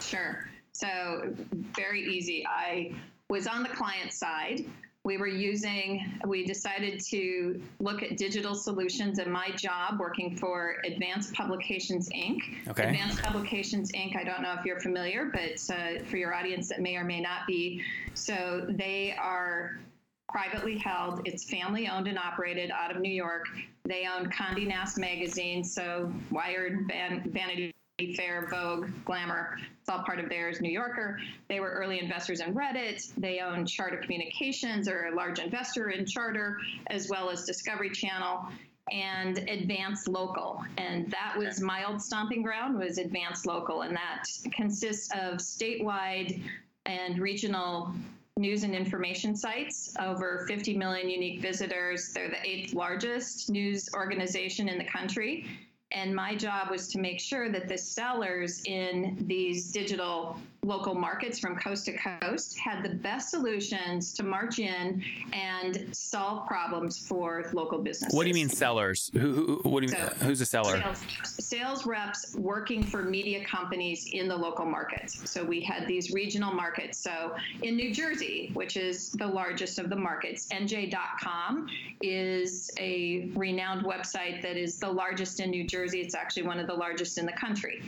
Sure. 0.00 0.48
So 0.72 1.34
very 1.74 2.02
easy. 2.02 2.44
I 2.46 2.92
was 3.28 3.46
on 3.46 3.62
the 3.62 3.68
client 3.68 4.12
side 4.12 4.64
we 5.06 5.16
were 5.16 5.28
using, 5.28 6.18
we 6.26 6.44
decided 6.44 6.98
to 6.98 7.62
look 7.78 8.02
at 8.02 8.16
digital 8.16 8.56
solutions 8.56 9.20
and 9.20 9.32
my 9.32 9.52
job 9.52 10.00
working 10.00 10.36
for 10.36 10.78
Advance 10.84 11.30
Publications 11.30 12.08
Inc. 12.08 12.40
Okay. 12.66 12.88
Advance 12.88 13.20
Publications 13.20 13.92
Inc. 13.92 14.16
I 14.16 14.24
don't 14.24 14.42
know 14.42 14.56
if 14.58 14.64
you're 14.64 14.80
familiar, 14.80 15.30
but 15.32 15.62
uh, 15.72 16.02
for 16.06 16.16
your 16.16 16.34
audience 16.34 16.68
that 16.70 16.80
may 16.80 16.96
or 16.96 17.04
may 17.04 17.20
not 17.20 17.46
be. 17.46 17.80
So 18.14 18.66
they 18.68 19.14
are 19.16 19.78
privately 20.28 20.76
held. 20.76 21.22
It's 21.24 21.44
family 21.44 21.86
owned 21.86 22.08
and 22.08 22.18
operated 22.18 22.72
out 22.72 22.90
of 22.90 23.00
New 23.00 23.08
York. 23.08 23.46
They 23.84 24.08
own 24.12 24.28
Condé 24.28 24.66
Nast 24.66 24.98
magazine, 24.98 25.62
so 25.62 26.12
Wired, 26.32 26.88
Van, 26.88 27.30
Vanity 27.32 27.72
Fair, 28.14 28.46
Vogue, 28.50 28.90
Glamour. 29.06 29.58
It's 29.80 29.88
all 29.88 30.02
part 30.04 30.20
of 30.20 30.28
theirs. 30.28 30.60
New 30.60 30.70
Yorker. 30.70 31.18
They 31.48 31.60
were 31.60 31.70
early 31.70 31.98
investors 31.98 32.40
in 32.40 32.54
Reddit. 32.54 33.10
They 33.16 33.40
own 33.40 33.64
Charter 33.64 33.96
Communications, 33.96 34.86
or 34.86 35.06
a 35.06 35.14
large 35.14 35.38
investor 35.38 35.88
in 35.88 36.04
Charter, 36.04 36.58
as 36.88 37.08
well 37.08 37.30
as 37.30 37.44
Discovery 37.44 37.88
Channel 37.88 38.48
and 38.92 39.38
Advance 39.38 40.08
Local. 40.08 40.62
And 40.76 41.10
that 41.10 41.36
was 41.38 41.62
my 41.62 41.84
old 41.84 42.02
stomping 42.02 42.42
ground 42.42 42.78
was 42.78 42.98
Advance 42.98 43.46
Local, 43.46 43.80
and 43.80 43.96
that 43.96 44.24
consists 44.52 45.10
of 45.14 45.38
statewide 45.38 46.42
and 46.84 47.18
regional 47.18 47.94
news 48.36 48.62
and 48.62 48.74
information 48.74 49.34
sites, 49.34 49.94
over 49.98 50.44
50 50.46 50.76
million 50.76 51.08
unique 51.08 51.40
visitors. 51.40 52.12
They're 52.12 52.28
the 52.28 52.46
eighth 52.46 52.74
largest 52.74 53.48
news 53.48 53.88
organization 53.94 54.68
in 54.68 54.76
the 54.76 54.84
country. 54.84 55.46
And 55.92 56.14
my 56.14 56.34
job 56.34 56.70
was 56.70 56.88
to 56.88 57.00
make 57.00 57.20
sure 57.20 57.50
that 57.50 57.68
the 57.68 57.78
sellers 57.78 58.62
in 58.64 59.24
these 59.26 59.70
digital 59.70 60.38
local 60.66 60.94
markets 60.94 61.38
from 61.38 61.56
coast 61.56 61.84
to 61.86 61.96
coast 61.96 62.58
had 62.58 62.82
the 62.82 62.88
best 62.88 63.30
solutions 63.30 64.12
to 64.14 64.22
march 64.24 64.58
in 64.58 65.02
and 65.32 65.94
solve 65.96 66.46
problems 66.46 66.98
for 66.98 67.48
local 67.52 67.78
businesses. 67.78 68.14
What 68.14 68.24
do 68.24 68.28
you 68.28 68.34
mean 68.34 68.48
sellers? 68.48 69.10
Who, 69.12 69.60
who 69.62 69.70
what 69.70 69.80
do 69.80 69.86
you 69.86 69.92
so, 69.92 69.98
mean, 69.98 70.28
who's 70.28 70.40
a 70.40 70.46
seller? 70.46 70.82
Sales, 70.82 71.04
sales, 71.38 71.86
reps 71.86 72.34
working 72.34 72.82
for 72.82 73.02
media 73.02 73.44
companies 73.44 74.08
in 74.12 74.26
the 74.26 74.36
local 74.36 74.66
markets. 74.66 75.30
So 75.30 75.44
we 75.44 75.60
had 75.60 75.86
these 75.86 76.10
regional 76.10 76.52
markets. 76.52 76.98
So 76.98 77.36
in 77.62 77.76
New 77.76 77.94
Jersey, 77.94 78.50
which 78.54 78.76
is 78.76 79.12
the 79.12 79.26
largest 79.26 79.78
of 79.78 79.88
the 79.88 79.96
markets, 79.96 80.48
NJ.com 80.48 81.68
is 82.02 82.70
a 82.78 83.30
renowned 83.34 83.84
website 83.84 84.42
that 84.42 84.56
is 84.56 84.78
the 84.78 84.90
largest 84.90 85.38
in 85.38 85.50
New 85.50 85.64
Jersey. 85.64 86.00
It's 86.00 86.14
actually 86.14 86.42
one 86.42 86.58
of 86.58 86.66
the 86.66 86.74
largest 86.74 87.18
in 87.18 87.26
the 87.26 87.32
country 87.32 87.82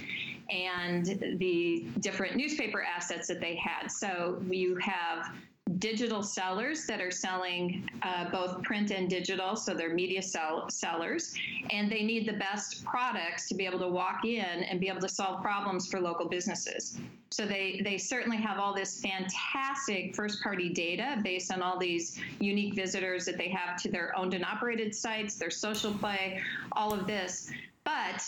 and 0.50 1.06
the 1.38 1.86
different 2.00 2.36
newspaper 2.36 2.82
assets 2.82 3.28
that 3.28 3.40
they 3.40 3.56
had. 3.56 3.90
So 3.90 4.42
you 4.50 4.76
have 4.76 5.30
digital 5.78 6.22
sellers 6.22 6.86
that 6.86 7.00
are 7.00 7.10
selling 7.10 7.88
uh, 8.02 8.30
both 8.30 8.62
print 8.62 8.90
and 8.90 9.08
digital, 9.08 9.54
so 9.54 9.74
they're 9.74 9.92
media 9.94 10.22
sell- 10.22 10.68
sellers, 10.70 11.34
and 11.70 11.92
they 11.92 12.02
need 12.02 12.26
the 12.26 12.38
best 12.38 12.84
products 12.84 13.48
to 13.48 13.54
be 13.54 13.66
able 13.66 13.78
to 13.78 13.88
walk 13.88 14.24
in 14.24 14.44
and 14.44 14.80
be 14.80 14.88
able 14.88 15.00
to 15.00 15.08
solve 15.08 15.42
problems 15.42 15.86
for 15.86 16.00
local 16.00 16.28
businesses. 16.28 16.98
So 17.30 17.44
they 17.44 17.82
they 17.84 17.98
certainly 17.98 18.38
have 18.38 18.58
all 18.58 18.74
this 18.74 19.00
fantastic 19.00 20.16
first 20.16 20.42
party 20.42 20.70
data 20.70 21.20
based 21.22 21.52
on 21.52 21.60
all 21.60 21.78
these 21.78 22.18
unique 22.40 22.74
visitors 22.74 23.26
that 23.26 23.36
they 23.36 23.48
have 23.48 23.76
to 23.82 23.90
their 23.90 24.16
owned 24.16 24.32
and 24.32 24.44
operated 24.44 24.94
sites, 24.94 25.36
their 25.36 25.50
social 25.50 25.92
play, 25.92 26.40
all 26.72 26.94
of 26.94 27.06
this. 27.06 27.50
But 27.84 28.24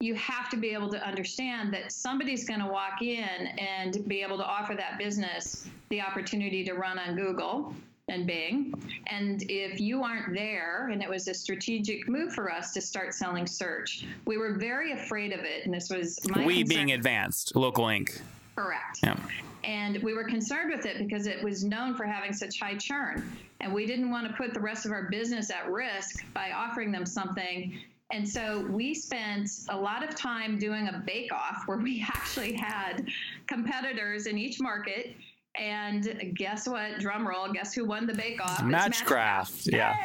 you 0.00 0.14
have 0.14 0.48
to 0.48 0.56
be 0.56 0.68
able 0.68 0.88
to 0.88 1.04
understand 1.04 1.72
that 1.74 1.90
somebody's 1.90 2.46
going 2.46 2.60
to 2.60 2.66
walk 2.66 3.02
in 3.02 3.48
and 3.58 4.06
be 4.06 4.22
able 4.22 4.36
to 4.38 4.44
offer 4.44 4.74
that 4.76 4.96
business 4.96 5.68
the 5.88 6.00
opportunity 6.00 6.64
to 6.64 6.74
run 6.74 7.00
on 7.00 7.16
Google 7.16 7.74
and 8.06 8.24
Bing. 8.24 8.72
And 9.08 9.42
if 9.50 9.80
you 9.80 10.04
aren't 10.04 10.34
there, 10.34 10.88
and 10.88 11.02
it 11.02 11.08
was 11.08 11.26
a 11.26 11.34
strategic 11.34 12.08
move 12.08 12.32
for 12.32 12.50
us 12.50 12.72
to 12.74 12.80
start 12.80 13.12
selling 13.12 13.46
search, 13.46 14.06
we 14.24 14.38
were 14.38 14.52
very 14.52 14.92
afraid 14.92 15.32
of 15.32 15.40
it. 15.40 15.64
And 15.64 15.74
this 15.74 15.90
was 15.90 16.18
my 16.28 16.46
we 16.46 16.60
concern. 16.60 16.76
being 16.76 16.92
advanced, 16.92 17.56
local 17.56 17.86
Inc. 17.86 18.20
Correct. 18.54 19.00
Yeah. 19.02 19.16
And 19.64 20.00
we 20.04 20.14
were 20.14 20.24
concerned 20.24 20.72
with 20.72 20.86
it 20.86 20.98
because 20.98 21.26
it 21.26 21.42
was 21.42 21.64
known 21.64 21.96
for 21.96 22.04
having 22.04 22.32
such 22.32 22.60
high 22.60 22.76
churn. 22.76 23.36
And 23.60 23.74
we 23.74 23.84
didn't 23.84 24.10
want 24.10 24.28
to 24.28 24.32
put 24.34 24.54
the 24.54 24.60
rest 24.60 24.86
of 24.86 24.92
our 24.92 25.08
business 25.10 25.50
at 25.50 25.68
risk 25.68 26.24
by 26.32 26.52
offering 26.52 26.92
them 26.92 27.04
something 27.04 27.76
and 28.10 28.26
so 28.26 28.66
we 28.70 28.94
spent 28.94 29.50
a 29.68 29.76
lot 29.76 30.02
of 30.02 30.14
time 30.14 30.58
doing 30.58 30.88
a 30.88 31.02
bake 31.06 31.32
off 31.32 31.62
where 31.66 31.78
we 31.78 32.04
actually 32.14 32.54
had 32.54 33.08
competitors 33.46 34.26
in 34.26 34.38
each 34.38 34.60
market. 34.60 35.14
And 35.58 36.32
guess 36.36 36.68
what? 36.68 37.00
Drum 37.00 37.26
roll. 37.26 37.52
Guess 37.52 37.74
who 37.74 37.84
won 37.84 38.06
the 38.06 38.14
bake 38.14 38.40
off? 38.40 38.60
Matchcraft. 38.60 39.72
Yeah. 39.72 39.96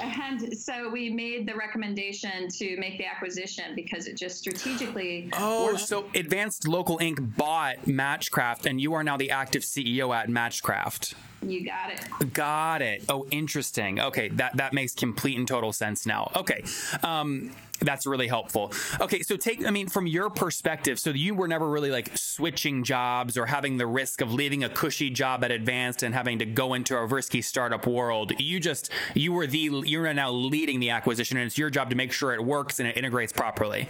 And 0.00 0.58
so 0.58 0.90
we 0.90 1.08
made 1.08 1.46
the 1.46 1.54
recommendation 1.54 2.48
to 2.48 2.76
make 2.78 2.98
the 2.98 3.06
acquisition 3.06 3.76
because 3.76 4.08
it 4.08 4.16
just 4.16 4.38
strategically. 4.38 5.30
Oh, 5.34 5.66
worked. 5.66 5.80
so 5.80 6.06
Advance 6.16 6.66
Local 6.66 6.98
Inc. 6.98 7.36
bought 7.36 7.86
Matchcraft, 7.86 8.66
and 8.66 8.80
you 8.80 8.92
are 8.94 9.04
now 9.04 9.16
the 9.16 9.30
active 9.30 9.62
CEO 9.62 10.12
at 10.12 10.28
Matchcraft. 10.28 11.14
You 11.42 11.64
got 11.64 11.90
it. 11.90 12.32
Got 12.32 12.82
it. 12.82 13.04
Oh, 13.08 13.26
interesting. 13.30 14.00
Okay, 14.00 14.28
that 14.28 14.56
that 14.56 14.72
makes 14.72 14.94
complete 14.94 15.36
and 15.36 15.46
total 15.46 15.72
sense 15.72 16.06
now. 16.06 16.30
Okay. 16.36 16.62
Um, 17.02 17.50
that's 17.80 18.06
really 18.06 18.28
helpful. 18.28 18.72
Okay, 19.00 19.22
so 19.22 19.36
take, 19.36 19.66
I 19.66 19.70
mean, 19.70 19.88
from 19.88 20.06
your 20.06 20.30
perspective, 20.30 21.00
so 21.00 21.10
you 21.10 21.34
were 21.34 21.48
never 21.48 21.68
really 21.68 21.90
like 21.90 22.16
switching 22.16 22.84
jobs 22.84 23.36
or 23.36 23.46
having 23.46 23.76
the 23.76 23.86
risk 23.86 24.20
of 24.20 24.32
leaving 24.32 24.62
a 24.62 24.68
cushy 24.68 25.10
job 25.10 25.42
at 25.44 25.50
Advance 25.50 26.02
and 26.02 26.14
having 26.14 26.38
to 26.38 26.44
go 26.44 26.74
into 26.74 26.96
a 26.96 27.04
risky 27.04 27.42
startup 27.42 27.86
world. 27.86 28.32
You 28.38 28.60
just, 28.60 28.90
you 29.14 29.32
were 29.32 29.46
the, 29.46 29.82
you're 29.84 30.12
now 30.14 30.30
leading 30.30 30.80
the 30.80 30.90
acquisition 30.90 31.36
and 31.36 31.46
it's 31.46 31.58
your 31.58 31.70
job 31.70 31.90
to 31.90 31.96
make 31.96 32.12
sure 32.12 32.32
it 32.32 32.44
works 32.44 32.78
and 32.78 32.88
it 32.88 32.96
integrates 32.96 33.32
properly. 33.32 33.88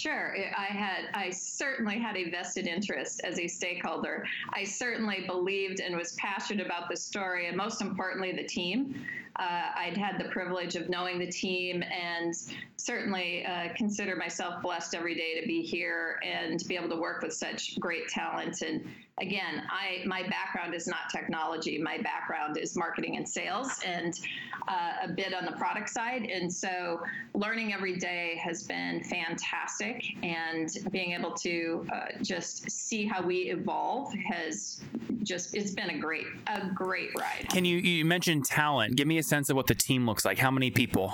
Sure. 0.00 0.34
I 0.56 0.64
had, 0.64 1.10
I 1.12 1.28
certainly 1.28 1.98
had 1.98 2.16
a 2.16 2.30
vested 2.30 2.66
interest 2.66 3.20
as 3.22 3.38
a 3.38 3.46
stakeholder. 3.46 4.24
I 4.54 4.64
certainly 4.64 5.24
believed 5.26 5.80
and 5.80 5.94
was 5.94 6.12
passionate 6.12 6.64
about 6.64 6.88
the 6.88 6.96
story, 6.96 7.48
and 7.48 7.56
most 7.56 7.82
importantly, 7.82 8.32
the 8.32 8.44
team. 8.44 9.04
Uh, 9.40 9.70
I'd 9.74 9.96
had 9.96 10.20
the 10.20 10.28
privilege 10.28 10.76
of 10.76 10.90
knowing 10.90 11.18
the 11.18 11.26
team 11.26 11.82
and 11.82 12.34
certainly 12.76 13.46
uh, 13.46 13.68
consider 13.74 14.14
myself 14.14 14.62
blessed 14.62 14.94
every 14.94 15.14
day 15.14 15.40
to 15.40 15.46
be 15.46 15.62
here 15.62 16.20
and 16.22 16.60
to 16.60 16.68
be 16.68 16.76
able 16.76 16.90
to 16.90 17.00
work 17.00 17.22
with 17.22 17.32
such 17.32 17.80
great 17.80 18.06
talent. 18.08 18.60
And 18.60 18.84
again, 19.18 19.62
I 19.70 20.04
my 20.04 20.24
background 20.28 20.74
is 20.74 20.86
not 20.86 21.08
technology. 21.10 21.78
My 21.78 21.96
background 22.02 22.58
is 22.58 22.76
marketing 22.76 23.16
and 23.16 23.26
sales, 23.26 23.80
and 23.84 24.18
uh, 24.68 24.92
a 25.04 25.08
bit 25.08 25.32
on 25.32 25.46
the 25.46 25.52
product 25.52 25.88
side. 25.88 26.24
And 26.24 26.52
so, 26.52 27.00
learning 27.34 27.72
every 27.72 27.96
day 27.96 28.38
has 28.44 28.64
been 28.64 29.02
fantastic, 29.04 30.04
and 30.22 30.68
being 30.90 31.12
able 31.12 31.32
to 31.36 31.86
uh, 31.90 32.22
just 32.22 32.70
see 32.70 33.06
how 33.06 33.22
we 33.22 33.50
evolve 33.50 34.12
has 34.14 34.82
just 35.22 35.54
it's 35.54 35.72
been 35.72 35.90
a 35.90 35.98
great 35.98 36.26
a 36.46 36.68
great 36.74 37.10
ride. 37.18 37.46
Can 37.50 37.64
you 37.64 37.78
you 37.78 38.04
mentioned 38.04 38.44
talent? 38.44 38.96
Give 38.96 39.06
me 39.06 39.18
a 39.18 39.22
sense 39.22 39.50
of 39.50 39.56
what 39.56 39.66
the 39.66 39.74
team 39.74 40.06
looks 40.06 40.24
like. 40.24 40.38
How 40.38 40.50
many 40.50 40.70
people? 40.70 41.12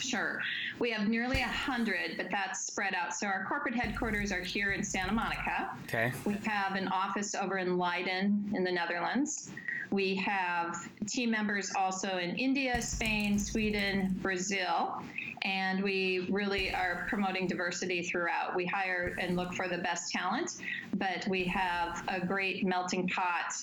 Sure. 0.00 0.40
We 0.78 0.90
have 0.90 1.08
nearly 1.08 1.38
a 1.38 1.46
100, 1.46 2.16
but 2.16 2.30
that's 2.30 2.66
spread 2.66 2.94
out. 2.94 3.14
So 3.14 3.26
our 3.26 3.46
corporate 3.48 3.74
headquarters 3.74 4.30
are 4.30 4.42
here 4.42 4.72
in 4.72 4.84
Santa 4.84 5.12
Monica. 5.12 5.70
Okay. 5.84 6.12
We 6.24 6.34
have 6.44 6.76
an 6.76 6.88
office 6.88 7.34
over 7.34 7.58
in 7.58 7.78
Leiden 7.78 8.52
in 8.54 8.62
the 8.62 8.70
Netherlands. 8.70 9.50
We 9.90 10.14
have 10.16 10.88
team 11.06 11.30
members 11.30 11.72
also 11.74 12.18
in 12.18 12.36
India, 12.36 12.82
Spain, 12.82 13.38
Sweden, 13.38 14.14
Brazil, 14.20 15.02
and 15.42 15.82
we 15.82 16.26
really 16.30 16.72
are 16.74 17.06
promoting 17.08 17.46
diversity 17.46 18.02
throughout. 18.02 18.54
We 18.54 18.66
hire 18.66 19.16
and 19.20 19.36
look 19.36 19.54
for 19.54 19.68
the 19.68 19.78
best 19.78 20.12
talent, 20.12 20.62
but 20.94 21.26
we 21.28 21.44
have 21.44 22.04
a 22.08 22.24
great 22.24 22.64
melting 22.64 23.08
pot 23.08 23.54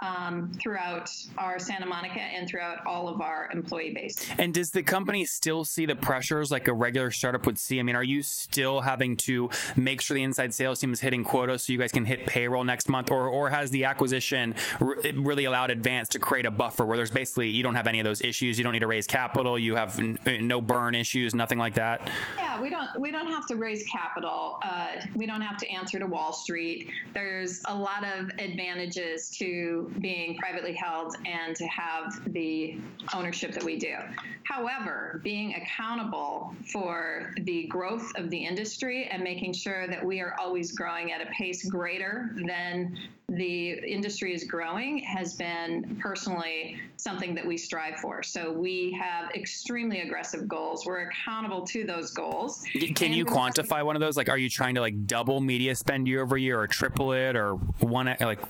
um, 0.00 0.52
throughout 0.60 1.10
our 1.38 1.58
Santa 1.58 1.86
Monica 1.86 2.20
and 2.20 2.48
throughout 2.48 2.86
all 2.86 3.08
of 3.08 3.20
our 3.20 3.48
employee 3.52 3.92
base. 3.92 4.26
And 4.38 4.54
does 4.54 4.70
the 4.70 4.82
company 4.82 5.24
still 5.24 5.64
see 5.64 5.86
the 5.86 5.96
pressures 5.96 6.50
like 6.50 6.68
a 6.68 6.72
regular 6.72 7.10
startup 7.10 7.46
would 7.46 7.58
see? 7.58 7.80
I 7.80 7.82
mean, 7.82 7.96
are 7.96 8.04
you 8.04 8.22
still 8.22 8.80
having 8.80 9.16
to 9.18 9.50
make 9.76 10.00
sure 10.00 10.14
the 10.14 10.22
inside 10.22 10.54
sales 10.54 10.80
team 10.80 10.92
is 10.92 11.00
hitting 11.00 11.24
quota 11.24 11.58
so 11.58 11.72
you 11.72 11.78
guys 11.78 11.92
can 11.92 12.04
hit 12.04 12.26
payroll 12.26 12.64
next 12.64 12.88
month, 12.88 13.10
or 13.10 13.28
or 13.28 13.50
has 13.50 13.70
the 13.70 13.84
acquisition 13.84 14.54
really 14.80 15.44
allowed 15.44 15.70
Advance 15.70 16.08
to 16.10 16.18
create 16.18 16.46
a 16.46 16.50
buffer 16.50 16.84
where 16.84 16.96
there's 16.96 17.10
basically 17.10 17.48
you 17.48 17.62
don't 17.62 17.74
have 17.74 17.86
any 17.86 18.00
of 18.00 18.04
those 18.04 18.22
issues, 18.22 18.58
you 18.58 18.64
don't 18.64 18.72
need 18.72 18.80
to 18.80 18.86
raise 18.86 19.06
capital, 19.06 19.58
you 19.58 19.76
have 19.76 19.98
n- 19.98 20.18
no 20.42 20.60
burn 20.60 20.94
issues, 20.94 21.34
nothing 21.34 21.58
like 21.58 21.74
that? 21.74 22.10
Yeah, 22.36 22.60
we 22.60 22.70
don't 22.70 22.88
we 22.98 23.10
don't 23.10 23.28
have 23.28 23.46
to 23.48 23.56
raise 23.56 23.84
capital. 23.84 24.58
Uh, 24.62 24.88
we 25.14 25.26
don't 25.26 25.40
have 25.40 25.56
to 25.58 25.68
answer 25.70 25.98
to 25.98 26.06
Wall 26.06 26.32
Street. 26.32 26.90
There's 27.14 27.62
a 27.66 27.74
lot 27.74 28.04
of 28.04 28.30
advantages 28.38 29.30
to 29.38 29.89
being 29.98 30.36
privately 30.36 30.72
held 30.72 31.16
and 31.26 31.56
to 31.56 31.66
have 31.66 32.32
the 32.32 32.78
ownership 33.14 33.52
that 33.52 33.64
we 33.64 33.78
do. 33.78 33.96
However, 34.44 35.20
being 35.22 35.54
accountable 35.54 36.54
for 36.72 37.32
the 37.42 37.66
growth 37.66 38.10
of 38.16 38.30
the 38.30 38.44
industry 38.44 39.08
and 39.10 39.22
making 39.22 39.52
sure 39.52 39.86
that 39.86 40.04
we 40.04 40.20
are 40.20 40.34
always 40.40 40.72
growing 40.72 41.12
at 41.12 41.20
a 41.20 41.26
pace 41.26 41.64
greater 41.68 42.30
than 42.46 42.96
the 43.28 43.78
industry 43.88 44.34
is 44.34 44.42
growing 44.42 44.98
has 44.98 45.34
been 45.34 45.96
personally 46.00 46.76
something 46.96 47.32
that 47.36 47.46
we 47.46 47.56
strive 47.56 47.96
for. 47.96 48.24
So 48.24 48.50
we 48.52 48.90
have 49.00 49.30
extremely 49.36 50.00
aggressive 50.00 50.48
goals. 50.48 50.84
We're 50.84 51.08
accountable 51.08 51.64
to 51.66 51.84
those 51.84 52.10
goals. 52.10 52.64
Can 52.96 53.12
you 53.12 53.24
quantify 53.24 53.84
one 53.84 53.94
of 53.94 54.00
those? 54.00 54.16
Like, 54.16 54.28
are 54.28 54.38
you 54.38 54.50
trying 54.50 54.74
to 54.74 54.80
like 54.80 55.06
double 55.06 55.40
media 55.40 55.76
spend 55.76 56.08
year 56.08 56.22
over 56.22 56.36
year, 56.36 56.60
or 56.60 56.66
triple 56.66 57.12
it, 57.12 57.36
or 57.36 57.54
one 57.54 58.16
like? 58.18 58.40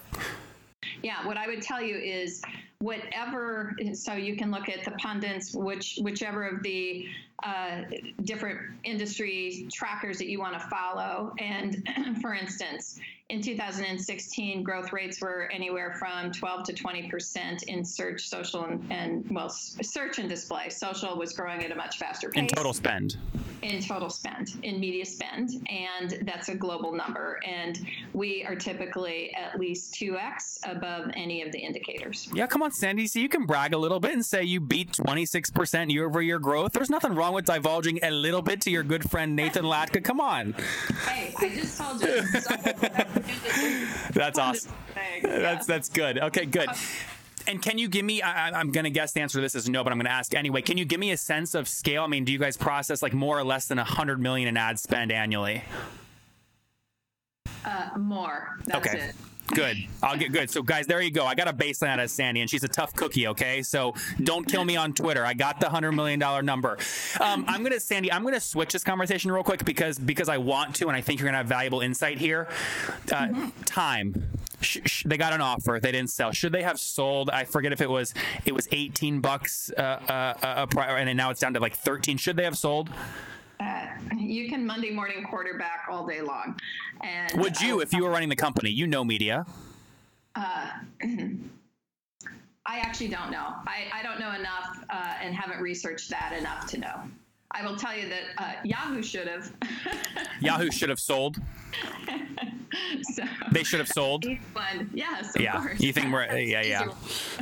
Yeah, 1.02 1.26
what 1.26 1.36
I 1.36 1.46
would 1.46 1.62
tell 1.62 1.82
you 1.82 1.96
is 1.96 2.42
whatever. 2.80 3.76
So 3.92 4.14
you 4.14 4.36
can 4.36 4.50
look 4.50 4.68
at 4.68 4.84
the 4.84 4.92
pundits, 4.92 5.54
which 5.54 5.98
whichever 6.02 6.46
of 6.46 6.62
the 6.62 7.06
uh, 7.42 7.82
different 8.24 8.60
industry 8.84 9.68
trackers 9.72 10.18
that 10.18 10.28
you 10.28 10.38
want 10.38 10.54
to 10.54 10.66
follow. 10.68 11.34
And 11.38 11.88
for 12.20 12.34
instance, 12.34 12.98
in 13.30 13.40
2016, 13.40 14.62
growth 14.62 14.92
rates 14.92 15.20
were 15.20 15.48
anywhere 15.52 15.94
from 15.98 16.32
12 16.32 16.64
to 16.64 16.72
20 16.72 17.08
percent 17.08 17.62
in 17.64 17.84
search, 17.84 18.28
social, 18.28 18.64
and, 18.64 18.84
and, 18.90 19.30
well, 19.30 19.48
search 19.48 20.18
and 20.18 20.28
display. 20.28 20.68
Social 20.68 21.16
was 21.16 21.32
growing 21.32 21.64
at 21.64 21.70
a 21.70 21.74
much 21.74 21.98
faster 21.98 22.28
pace. 22.28 22.42
In 22.42 22.48
total 22.48 22.72
spend. 22.72 23.16
In 23.62 23.80
total 23.82 24.10
spend, 24.10 24.54
in 24.62 24.80
media 24.80 25.04
spend, 25.04 25.66
and 25.68 26.18
that's 26.22 26.48
a 26.48 26.54
global 26.54 26.92
number. 26.92 27.38
And 27.46 27.78
we 28.14 28.44
are 28.44 28.56
typically 28.56 29.34
at 29.34 29.60
least 29.60 29.94
2x 29.94 30.58
above 30.64 31.10
any 31.14 31.42
of 31.42 31.52
the 31.52 31.58
indicators. 31.58 32.28
Yeah, 32.34 32.46
come 32.46 32.62
on, 32.62 32.72
Sandy. 32.72 33.06
So 33.06 33.18
you 33.18 33.28
can 33.28 33.44
brag 33.46 33.74
a 33.74 33.78
little 33.78 34.00
bit 34.00 34.12
and 34.12 34.24
say 34.24 34.42
you 34.42 34.60
beat 34.60 34.94
26 34.94 35.50
percent 35.50 35.90
year 35.90 36.06
over 36.06 36.20
year 36.20 36.38
growth. 36.38 36.72
There's 36.72 36.90
nothing 36.90 37.14
wrong 37.14 37.34
with 37.34 37.44
divulging 37.44 38.00
a 38.02 38.10
little 38.10 38.42
bit 38.42 38.60
to 38.62 38.70
your 38.70 38.82
good 38.82 39.08
friend 39.08 39.36
Nathan 39.36 39.64
Latka. 39.64 40.02
Come 40.02 40.20
on. 40.20 40.54
Hey, 41.06 41.34
I 41.38 41.48
just 41.50 41.78
told 41.78 42.02
you. 42.02 42.22
That's 44.12 44.38
awesome. 44.38 44.72
That's 45.22 45.66
that's 45.66 45.88
good. 45.88 46.18
Okay, 46.18 46.46
good. 46.46 46.68
And 47.46 47.62
can 47.62 47.78
you 47.78 47.88
give 47.88 48.04
me? 48.04 48.22
I, 48.22 48.60
am 48.60 48.70
going 48.70 48.84
to 48.84 48.90
guess 48.90 49.12
the 49.12 49.20
answer 49.20 49.38
to 49.38 49.42
this 49.42 49.54
is 49.54 49.68
no, 49.68 49.82
but 49.82 49.92
I'm 49.92 49.98
going 49.98 50.06
to 50.06 50.12
ask 50.12 50.34
anyway. 50.34 50.62
Can 50.62 50.76
you 50.76 50.84
give 50.84 51.00
me 51.00 51.10
a 51.10 51.16
sense 51.16 51.54
of 51.54 51.68
scale? 51.68 52.04
I 52.04 52.06
mean, 52.06 52.24
do 52.24 52.32
you 52.32 52.38
guys 52.38 52.56
process 52.56 53.02
like 53.02 53.12
more 53.14 53.38
or 53.38 53.44
less 53.44 53.66
than 53.66 53.78
100 53.78 54.20
million 54.20 54.48
in 54.48 54.56
ad 54.56 54.78
spend 54.78 55.10
annually? 55.10 55.64
Uh, 57.64 57.98
more. 57.98 58.58
That's 58.66 58.86
okay. 58.86 58.98
It. 59.08 59.14
Good. 59.54 59.78
I'll 60.02 60.16
get 60.16 60.32
good. 60.32 60.48
So, 60.50 60.62
guys, 60.62 60.86
there 60.86 61.00
you 61.00 61.10
go. 61.10 61.26
I 61.26 61.34
got 61.34 61.48
a 61.48 61.52
baseline 61.52 61.88
out 61.88 62.00
of 62.00 62.10
Sandy, 62.10 62.40
and 62.40 62.48
she's 62.48 62.62
a 62.64 62.68
tough 62.68 62.94
cookie. 62.94 63.26
Okay, 63.28 63.62
so 63.62 63.94
don't 64.22 64.46
kill 64.46 64.64
me 64.64 64.76
on 64.76 64.92
Twitter. 64.92 65.24
I 65.24 65.34
got 65.34 65.60
the 65.60 65.68
hundred 65.68 65.92
million 65.92 66.20
dollar 66.20 66.42
number. 66.42 66.78
Um, 67.20 67.44
I'm 67.48 67.62
gonna, 67.62 67.80
Sandy. 67.80 68.12
I'm 68.12 68.22
gonna 68.22 68.40
switch 68.40 68.72
this 68.72 68.84
conversation 68.84 69.32
real 69.32 69.42
quick 69.42 69.64
because 69.64 69.98
because 69.98 70.28
I 70.28 70.38
want 70.38 70.76
to, 70.76 70.88
and 70.88 70.96
I 70.96 71.00
think 71.00 71.20
you're 71.20 71.26
gonna 71.26 71.38
have 71.38 71.46
valuable 71.46 71.80
insight 71.80 72.18
here. 72.18 72.48
Uh. 73.10 73.50
Time. 73.64 74.28
Sh- 74.60 74.78
sh- 74.84 75.02
they 75.06 75.16
got 75.16 75.32
an 75.32 75.40
offer. 75.40 75.78
They 75.82 75.90
didn't 75.92 76.10
sell. 76.10 76.32
Should 76.32 76.52
they 76.52 76.62
have 76.62 76.78
sold? 76.78 77.30
I 77.30 77.44
forget 77.44 77.72
if 77.72 77.80
it 77.80 77.88
was 77.90 78.14
it 78.44 78.54
was 78.54 78.68
18 78.70 79.20
bucks 79.20 79.70
uh, 79.76 79.80
uh, 79.80 80.34
uh, 80.42 80.66
prior, 80.66 80.96
and 80.96 81.16
now 81.16 81.30
it's 81.30 81.40
down 81.40 81.54
to 81.54 81.60
like 81.60 81.74
13. 81.76 82.18
Should 82.18 82.36
they 82.36 82.44
have 82.44 82.58
sold? 82.58 82.90
Uh, 84.30 84.32
you 84.32 84.48
can 84.48 84.64
Monday 84.64 84.90
morning 84.90 85.24
quarterback 85.24 85.86
all 85.90 86.06
day 86.06 86.20
long. 86.20 86.58
And 87.02 87.40
would 87.40 87.60
you, 87.60 87.80
if 87.80 87.92
you 87.92 88.02
were 88.04 88.10
running 88.10 88.28
the 88.28 88.36
company, 88.36 88.70
you 88.70 88.86
know 88.86 89.04
media? 89.04 89.44
Uh, 90.34 90.70
I 92.66 92.78
actually 92.78 93.08
don't 93.08 93.30
know. 93.30 93.54
I, 93.66 93.86
I 93.92 94.02
don't 94.02 94.20
know 94.20 94.32
enough 94.32 94.84
uh, 94.90 95.14
and 95.20 95.34
haven't 95.34 95.60
researched 95.60 96.10
that 96.10 96.34
enough 96.38 96.66
to 96.68 96.78
know. 96.78 97.00
I 97.52 97.66
will 97.66 97.76
tell 97.76 97.96
you 97.96 98.08
that 98.08 98.22
uh, 98.38 98.52
Yahoo 98.62 99.02
should 99.02 99.26
have. 99.26 99.52
Yahoo 100.40 100.70
should 100.70 100.88
have 100.88 101.00
sold. 101.00 101.38
so, 103.14 103.22
they 103.52 103.62
should 103.62 103.80
have 103.80 103.88
sold. 103.88 104.24
Yes. 104.92 105.32
yeah. 105.38 105.60
Course. 105.60 105.80
You 105.80 105.92
think 105.92 106.12
we're 106.12 106.24
yeah 106.38 106.62
yeah 106.62 106.88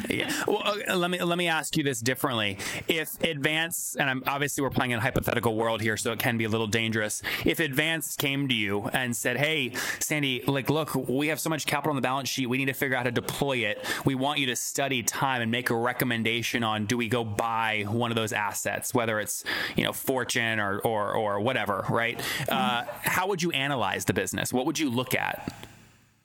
yeah. 0.08 0.44
Well, 0.46 0.76
let 0.96 1.10
me 1.10 1.22
let 1.22 1.38
me 1.38 1.48
ask 1.48 1.76
you 1.76 1.82
this 1.82 2.00
differently. 2.00 2.58
If 2.86 3.20
Advance 3.22 3.96
and 3.98 4.08
I'm 4.08 4.22
obviously 4.26 4.62
we're 4.62 4.70
playing 4.70 4.92
in 4.92 4.98
a 4.98 5.02
hypothetical 5.02 5.56
world 5.56 5.80
here, 5.80 5.96
so 5.96 6.12
it 6.12 6.18
can 6.18 6.38
be 6.38 6.44
a 6.44 6.48
little 6.48 6.66
dangerous. 6.66 7.22
If 7.44 7.60
Advance 7.60 8.16
came 8.16 8.48
to 8.48 8.54
you 8.54 8.86
and 8.92 9.16
said, 9.16 9.36
"Hey, 9.36 9.72
Sandy, 10.00 10.42
like, 10.46 10.70
look, 10.70 10.94
we 10.94 11.28
have 11.28 11.40
so 11.40 11.50
much 11.50 11.66
capital 11.66 11.90
on 11.90 11.96
the 11.96 12.02
balance 12.02 12.28
sheet. 12.28 12.46
We 12.46 12.58
need 12.58 12.66
to 12.66 12.72
figure 12.72 12.96
out 12.96 13.00
how 13.00 13.04
to 13.04 13.10
deploy 13.10 13.58
it. 13.58 13.84
We 14.04 14.14
want 14.14 14.38
you 14.38 14.46
to 14.46 14.56
study 14.56 15.02
time 15.02 15.42
and 15.42 15.50
make 15.50 15.70
a 15.70 15.76
recommendation 15.76 16.62
on 16.62 16.86
do 16.86 16.96
we 16.96 17.08
go 17.08 17.24
buy 17.24 17.84
one 17.88 18.10
of 18.10 18.16
those 18.16 18.32
assets, 18.32 18.94
whether 18.94 19.20
it's 19.20 19.44
you 19.76 19.84
know 19.84 19.92
fortune 19.92 20.58
or 20.58 20.78
or 20.80 21.14
or 21.14 21.40
whatever, 21.40 21.84
right? 21.88 22.20
Uh, 22.48 22.84
how 23.02 23.28
would 23.28 23.42
you 23.42 23.50
analyze 23.52 24.04
the 24.04 24.14
business? 24.18 24.52
What 24.52 24.66
would 24.66 24.78
you 24.78 24.90
look 24.90 25.14
at? 25.14 25.52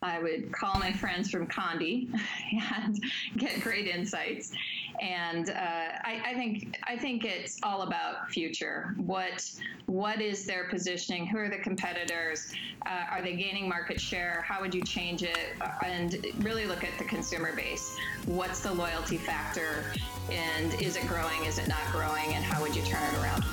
I 0.02 0.20
would 0.20 0.52
call 0.52 0.80
my 0.80 0.92
friends 0.92 1.30
from 1.30 1.48
Condé 1.48 2.10
and 2.76 3.02
get 3.38 3.62
great 3.62 3.88
insights. 3.88 4.52
And 5.00 5.50
uh, 5.50 5.54
I, 5.54 6.22
I, 6.26 6.34
think 6.34 6.80
I 6.86 6.98
think 6.98 7.24
it's 7.24 7.60
all 7.62 7.84
about 7.84 8.32
future. 8.32 8.96
What 8.98 9.50
what 9.86 10.22
is 10.22 10.46
their 10.46 10.66
positioning? 10.70 11.28
Who 11.28 11.38
are 11.38 11.50
the 11.50 11.58
competitors? 11.58 12.52
Uh, 12.86 13.06
are 13.12 13.22
they 13.22 13.36
gaining 13.36 13.70
market 13.70 14.02
share? 14.02 14.44
How 14.48 14.60
would 14.60 14.74
you 14.74 14.84
change 14.84 15.22
it? 15.24 15.50
And 15.86 16.26
really 16.40 16.66
look 16.66 16.84
at 16.84 16.98
the 16.98 17.06
consumer 17.06 17.56
base. 17.56 17.98
What's 18.26 18.62
the 18.62 18.74
loyalty 18.74 19.18
factor? 19.18 19.86
And 20.32 20.74
is 20.82 20.96
it 20.98 21.08
growing? 21.08 21.46
Is 21.46 21.60
it 21.60 21.68
not 21.68 21.86
growing? 21.92 22.34
And 22.34 22.44
how 22.44 22.62
would 22.62 22.76
you 22.76 22.82
turn 22.84 23.04
it 23.04 23.22
around? 23.22 23.44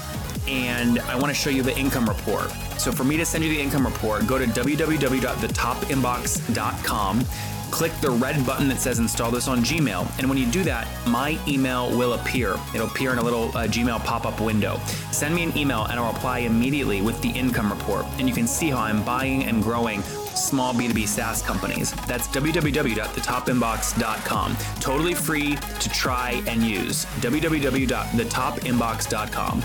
and 0.47 0.99
I 0.99 1.15
want 1.15 1.29
to 1.29 1.33
show 1.33 1.49
you 1.49 1.63
the 1.63 1.75
income 1.75 2.07
report. 2.07 2.51
So, 2.77 2.91
for 2.91 3.03
me 3.03 3.17
to 3.17 3.25
send 3.25 3.43
you 3.43 3.49
the 3.49 3.59
income 3.59 3.83
report, 3.83 4.27
go 4.27 4.37
to 4.37 4.45
www.thetopinbox.com 4.45 7.25
click 7.73 7.91
the 8.01 8.11
red 8.11 8.45
button 8.45 8.67
that 8.67 8.79
says 8.79 8.99
install 8.99 9.31
this 9.31 9.47
on 9.47 9.63
Gmail. 9.63 10.07
And 10.19 10.29
when 10.29 10.37
you 10.37 10.45
do 10.45 10.61
that, 10.63 10.87
my 11.07 11.39
email 11.47 11.89
will 11.97 12.13
appear. 12.13 12.55
It'll 12.75 12.85
appear 12.85 13.13
in 13.13 13.17
a 13.17 13.23
little 13.23 13.45
uh, 13.57 13.65
Gmail 13.65 14.05
pop 14.05 14.27
up 14.27 14.39
window. 14.39 14.79
Send 15.11 15.33
me 15.33 15.41
an 15.41 15.57
email 15.57 15.85
and 15.85 15.99
I'll 15.99 16.13
reply 16.13 16.37
immediately 16.39 17.01
with 17.01 17.19
the 17.23 17.31
income 17.31 17.71
report. 17.71 18.05
And 18.19 18.29
you 18.29 18.35
can 18.35 18.45
see 18.45 18.69
how 18.69 18.77
I'm 18.77 19.03
buying 19.03 19.45
and 19.45 19.63
growing 19.63 20.03
small 20.03 20.71
B2B 20.75 21.07
SaaS 21.07 21.41
companies. 21.41 21.93
That's 22.05 22.27
www.thetopinbox.com. 22.27 24.57
Totally 24.79 25.15
free 25.15 25.55
to 25.55 25.89
try 25.89 26.43
and 26.45 26.61
use. 26.61 27.05
www.thetopinbox.com. 27.05 29.63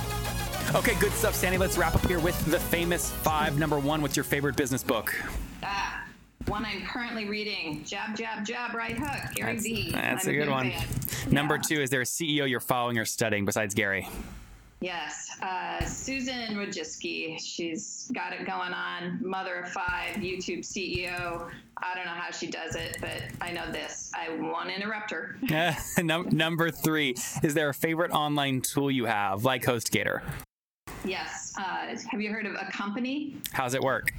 Okay, 0.74 0.98
good 0.98 1.12
stuff, 1.12 1.34
Sandy. 1.34 1.58
Let's 1.58 1.76
wrap 1.76 1.94
up 1.94 2.06
here 2.06 2.20
with 2.20 2.42
the 2.46 2.58
famous 2.58 3.10
five. 3.10 3.58
Number 3.58 3.78
one, 3.78 4.00
what's 4.00 4.16
your 4.16 4.24
favorite 4.24 4.56
business 4.56 4.82
book? 4.82 5.14
Ah 5.62 5.97
one 6.48 6.64
I'm 6.64 6.82
currently 6.87 7.26
reading, 7.28 7.84
Jab, 7.84 8.16
Jab, 8.16 8.44
Jab, 8.44 8.74
Right 8.74 8.96
Hook, 8.98 9.34
Gary 9.34 9.52
That's, 9.52 9.64
Vee. 9.64 9.90
that's 9.92 10.26
I'm 10.26 10.34
a 10.34 10.37
good 10.38 10.48
one. 10.50 10.70
fan. 10.70 11.32
Number 11.32 11.56
Yeah. 11.56 11.62
two, 11.62 11.80
is 11.82 11.90
there 11.90 12.00
a 12.00 12.06
CEO 12.06 12.48
you're 12.48 12.61
following 12.61 12.98
or 12.98 13.04
studying 13.04 13.44
besides 13.44 13.74
Gary? 13.74 14.08
Yes, 14.80 15.37
uh, 15.42 15.84
Susan 15.84 16.54
Wojcicki. 16.56 17.38
She's 17.40 18.08
got 18.14 18.32
it 18.32 18.46
going 18.46 18.72
on. 18.72 19.18
Mother 19.20 19.56
of 19.56 19.72
five, 19.72 20.14
YouTube 20.16 20.61
CEO. 20.61 21.50
I 21.78 21.94
don't 21.96 22.04
know 22.06 22.12
how 22.12 22.30
she 22.30 22.46
does 22.46 22.76
it, 22.76 22.96
but 23.00 23.22
I 23.40 23.50
know 23.50 23.70
this. 23.72 24.12
I 24.14 24.30
won't 24.37 24.70
interrupt 24.70 25.11
her. 25.11 25.37
Num- 26.02 26.28
number 26.30 26.70
three, 26.70 27.16
is 27.42 27.54
there 27.54 27.68
a 27.70 27.74
favorite 27.74 28.12
online 28.12 28.61
tool 28.61 28.88
you 28.90 29.04
have, 29.06 29.44
like 29.44 29.64
HostGator? 29.64 30.22
yes. 31.04 31.54
Uh, 31.58 31.96
have 32.11 32.20
you 32.20 32.30
heard 32.32 32.46
of 32.46 32.54
a 32.54 32.70
company? 32.70 33.37
How's 33.52 33.74
it 33.74 33.80
work? 33.82 34.12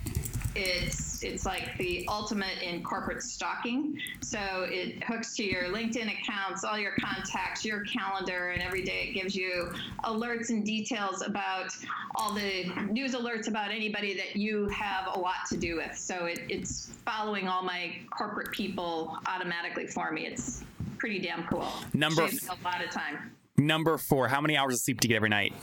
It's 0.55 1.23
it's 1.23 1.45
like 1.45 1.77
the 1.77 2.05
ultimate 2.07 2.61
in 2.61 2.83
corporate 2.83 3.21
stalking. 3.21 3.99
So 4.21 4.39
it 4.69 5.03
hooks 5.03 5.35
to 5.35 5.43
your 5.43 5.63
LinkedIn 5.65 6.21
accounts, 6.21 6.63
all 6.63 6.77
your 6.77 6.93
contacts, 6.99 7.65
your 7.65 7.83
calendar, 7.85 8.49
and 8.49 8.61
every 8.61 8.83
day 8.83 9.09
it 9.09 9.13
gives 9.13 9.35
you 9.35 9.73
alerts 10.05 10.49
and 10.49 10.65
details 10.65 11.21
about 11.21 11.71
all 12.15 12.33
the 12.33 12.65
news 12.89 13.15
alerts 13.15 13.47
about 13.47 13.71
anybody 13.71 14.15
that 14.15 14.35
you 14.35 14.67
have 14.69 15.15
a 15.15 15.19
lot 15.19 15.45
to 15.49 15.57
do 15.57 15.75
with. 15.77 15.97
So 15.97 16.25
it, 16.25 16.41
it's 16.49 16.89
following 17.05 17.47
all 17.47 17.63
my 17.63 17.95
corporate 18.09 18.51
people 18.51 19.17
automatically 19.27 19.87
for 19.87 20.11
me. 20.11 20.25
It's 20.25 20.63
pretty 20.97 21.19
damn 21.19 21.45
cool. 21.47 21.67
Number 21.93 22.23
a 22.23 22.63
lot 22.63 22.83
of 22.83 22.91
time. 22.91 23.31
Number 23.57 23.97
four, 23.97 24.27
how 24.29 24.39
many 24.39 24.55
hours 24.55 24.75
of 24.75 24.79
sleep 24.81 25.01
do 25.01 25.07
you 25.07 25.09
get 25.09 25.17
every 25.17 25.29
night? 25.29 25.53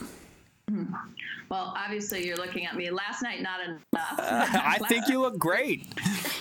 Well, 1.49 1.75
obviously 1.77 2.27
you're 2.27 2.37
looking 2.37 2.67
at 2.67 2.75
me. 2.75 2.91
Last 2.91 3.23
night, 3.23 3.41
not 3.41 3.61
enough. 3.65 3.83
I 3.95 4.79
think 4.89 5.07
you 5.09 5.21
look 5.21 5.39
great. 5.39 5.87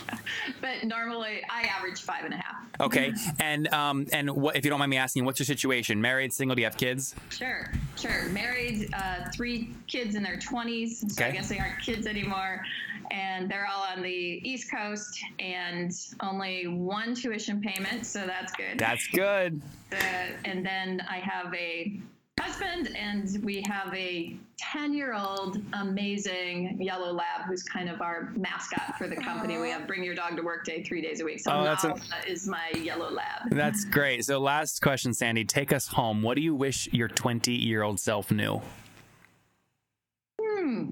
but 0.62 0.84
normally 0.84 1.44
I 1.48 1.64
average 1.64 2.02
five 2.02 2.26
and 2.26 2.34
a 2.34 2.38
half. 2.38 2.56
Okay, 2.80 3.14
and 3.40 3.72
um, 3.72 4.08
and 4.12 4.32
what 4.32 4.56
if 4.56 4.66
you 4.66 4.72
don't 4.72 4.80
mind 4.80 4.90
me 4.90 4.98
asking, 4.98 5.26
what's 5.26 5.40
your 5.40 5.46
situation? 5.46 6.02
Married, 6.02 6.34
single? 6.34 6.56
Do 6.56 6.62
you 6.62 6.66
have 6.66 6.76
kids? 6.76 7.14
Sure, 7.30 7.72
sure. 7.98 8.28
Married, 8.30 8.90
uh, 8.94 9.30
three 9.32 9.70
kids 9.86 10.16
in 10.16 10.24
their 10.24 10.38
20s, 10.38 11.12
so 11.12 11.24
I 11.24 11.32
guess 11.32 11.48
they 11.48 11.60
aren't 11.60 11.80
kids 11.82 12.08
anymore. 12.08 12.64
And 13.12 13.50
they're 13.50 13.68
all 13.72 13.84
on 13.84 14.02
the 14.02 14.10
East 14.10 14.72
Coast 14.72 15.24
and 15.40 15.96
only 16.22 16.68
one 16.68 17.14
tuition 17.14 17.62
payment, 17.62 18.08
so 18.08 18.26
that's 18.26 18.52
good. 18.54 18.80
That's 18.80 19.08
good. 19.10 19.62
Uh, 19.92 19.96
and 20.44 20.66
then 20.66 21.04
I 21.08 21.20
have 21.20 21.54
a 21.54 22.00
husband, 22.46 22.96
and 22.96 23.44
we 23.44 23.64
have 23.68 23.94
a 23.94 24.36
10 24.58 24.94
year 24.94 25.14
old 25.14 25.58
amazing 25.74 26.78
yellow 26.82 27.12
lab 27.12 27.42
who's 27.48 27.64
kind 27.64 27.90
of 27.90 28.02
our 28.02 28.32
mascot 28.36 28.98
for 28.98 29.08
the 29.08 29.16
company. 29.16 29.58
We 29.58 29.70
have 29.70 29.88
Bring 29.88 30.04
Your 30.04 30.16
Dog 30.16 30.36
to 30.38 30.42
Work 30.44 30.66
Day 30.66 30.84
three 30.84 31.02
days 31.02 31.22
a 31.22 31.26
week. 31.26 31.40
So 31.40 31.52
Oh, 31.52 31.64
that's 31.64 31.84
a- 31.86 31.96
is 32.28 32.48
my 32.48 32.70
yellow 32.78 33.10
lab. 33.10 33.50
That's 33.52 33.86
great. 33.86 34.26
So, 34.26 34.40
last 34.40 34.82
question, 34.82 35.14
Sandy. 35.14 35.46
Take 35.46 35.72
us 35.72 35.88
home. 35.88 36.22
What 36.22 36.36
do 36.36 36.42
you 36.42 36.54
wish 36.56 36.88
your 36.92 37.08
20 37.08 37.54
year 37.54 37.84
old 37.84 38.00
self 38.00 38.32
knew? 38.32 38.62
Hmm. 40.42 40.90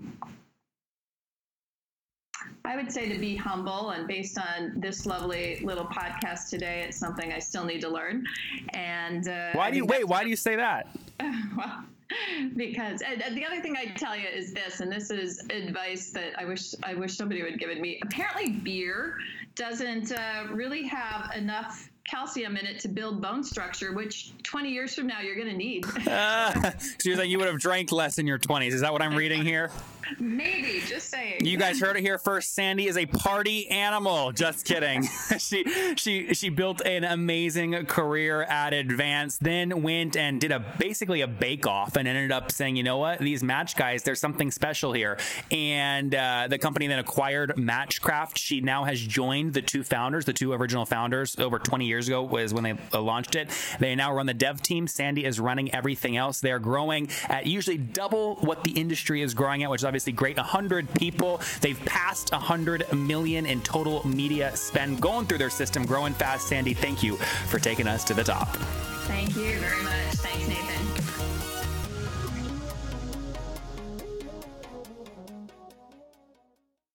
I 2.65 2.77
would 2.77 2.91
say 2.91 3.09
to 3.09 3.19
be 3.19 3.35
humble, 3.35 3.89
and 3.89 4.07
based 4.07 4.37
on 4.39 4.79
this 4.79 5.05
lovely 5.05 5.59
little 5.63 5.85
podcast 5.85 6.49
today, 6.49 6.85
it's 6.87 6.97
something 6.97 7.33
I 7.33 7.39
still 7.39 7.65
need 7.65 7.81
to 7.81 7.89
learn. 7.89 8.25
And 8.73 9.27
uh, 9.27 9.51
Why 9.53 9.69
do 9.69 9.75
you 9.77 9.85
wait? 9.85 10.07
Why 10.07 10.23
do 10.23 10.29
you 10.29 10.37
say 10.37 10.55
that? 10.55 10.87
well, 11.57 11.83
because 12.55 12.99
the 12.99 13.45
other 13.45 13.61
thing 13.61 13.75
I 13.77 13.85
tell 13.95 14.15
you 14.15 14.27
is 14.27 14.53
this, 14.53 14.79
and 14.79 14.91
this 14.91 15.09
is 15.09 15.45
advice 15.49 16.11
that 16.11 16.33
I 16.37 16.45
wish 16.45 16.73
I 16.83 16.93
wish 16.93 17.15
somebody 17.15 17.41
would 17.43 17.59
given 17.59 17.81
me. 17.81 17.99
Apparently, 18.03 18.51
beer 18.51 19.17
doesn't 19.55 20.11
uh, 20.11 20.47
really 20.51 20.83
have 20.87 21.31
enough 21.35 21.89
calcium 22.05 22.57
in 22.57 22.65
it 22.65 22.79
to 22.81 22.87
build 22.87 23.21
bone 23.21 23.43
structure, 23.43 23.93
which 23.93 24.33
20 24.43 24.69
years 24.69 24.93
from 24.93 25.07
now 25.07 25.21
you're 25.21 25.35
going 25.35 25.47
to 25.47 25.57
need. 25.57 25.85
Uh, 26.07 26.71
so 26.79 26.87
you're 27.05 27.15
saying 27.15 27.31
you 27.31 27.37
would 27.37 27.47
have 27.47 27.59
drank 27.59 27.91
less 27.91 28.17
in 28.17 28.27
your 28.27 28.39
20s. 28.39 28.73
Is 28.73 28.81
that 28.81 28.91
what 28.91 29.01
I'm 29.01 29.15
reading 29.15 29.43
here? 29.43 29.71
Maybe, 30.19 30.81
just 30.87 31.09
saying. 31.09 31.45
You 31.45 31.57
guys 31.57 31.79
heard 31.79 31.97
it 31.97 32.01
here 32.01 32.17
first. 32.17 32.53
Sandy 32.53 32.87
is 32.87 32.97
a 32.97 33.05
party 33.05 33.69
animal. 33.69 34.31
Just 34.31 34.65
kidding. 34.65 35.03
she 35.37 35.63
she 35.95 36.33
she 36.33 36.49
built 36.49 36.81
an 36.85 37.03
amazing 37.03 37.85
career 37.85 38.43
at 38.43 38.73
Advance, 38.73 39.37
then 39.37 39.81
went 39.81 40.15
and 40.15 40.39
did 40.39 40.51
a 40.51 40.59
basically 40.77 41.21
a 41.21 41.27
bake 41.27 41.67
off, 41.67 41.95
and 41.95 42.07
ended 42.07 42.31
up 42.31 42.51
saying, 42.51 42.75
you 42.75 42.83
know 42.83 42.97
what, 42.97 43.19
these 43.19 43.43
Match 43.43 43.75
guys, 43.75 44.03
there's 44.03 44.19
something 44.19 44.51
special 44.51 44.93
here. 44.93 45.17
And 45.51 46.13
uh, 46.13 46.47
the 46.49 46.57
company 46.57 46.87
then 46.87 46.99
acquired 46.99 47.53
Matchcraft. 47.57 48.37
She 48.37 48.61
now 48.61 48.83
has 48.83 48.99
joined 48.99 49.53
the 49.53 49.61
two 49.61 49.83
founders, 49.83 50.25
the 50.25 50.33
two 50.33 50.53
original 50.53 50.85
founders, 50.85 51.37
over 51.37 51.59
20 51.59 51.85
years 51.85 52.07
ago 52.07 52.23
was 52.23 52.53
when 52.53 52.63
they 52.63 52.75
uh, 52.93 53.01
launched 53.01 53.35
it. 53.35 53.49
They 53.79 53.95
now 53.95 54.13
run 54.13 54.25
the 54.25 54.33
dev 54.33 54.61
team. 54.61 54.87
Sandy 54.87 55.25
is 55.25 55.39
running 55.39 55.73
everything 55.73 56.17
else. 56.17 56.39
They're 56.39 56.59
growing 56.59 57.09
at 57.29 57.45
usually 57.47 57.77
double 57.77 58.35
what 58.35 58.63
the 58.63 58.71
industry 58.71 59.21
is 59.21 59.33
growing 59.33 59.63
at, 59.63 59.69
which 59.69 59.81
is 59.81 59.85
obviously 59.93 60.11
great. 60.11 60.37
100 60.37 60.91
people. 60.95 61.39
They've 61.61 61.79
passed 61.85 62.31
100 62.31 62.91
million 62.93 63.45
in 63.45 63.61
total 63.61 64.05
media 64.07 64.55
spend 64.57 64.99
going 64.99 65.27
through 65.27 65.37
their 65.37 65.51
system, 65.51 65.85
growing 65.85 66.13
fast. 66.13 66.47
Sandy, 66.47 66.73
thank 66.73 67.03
you 67.03 67.17
for 67.47 67.59
taking 67.59 67.87
us 67.87 68.03
to 68.05 68.15
the 68.15 68.23
top. 68.23 68.47
Thank 69.05 69.35
you 69.35 69.59
very 69.59 69.83
much. 69.83 70.15
Thanks, 70.15 70.47
Nathan. 70.47 70.82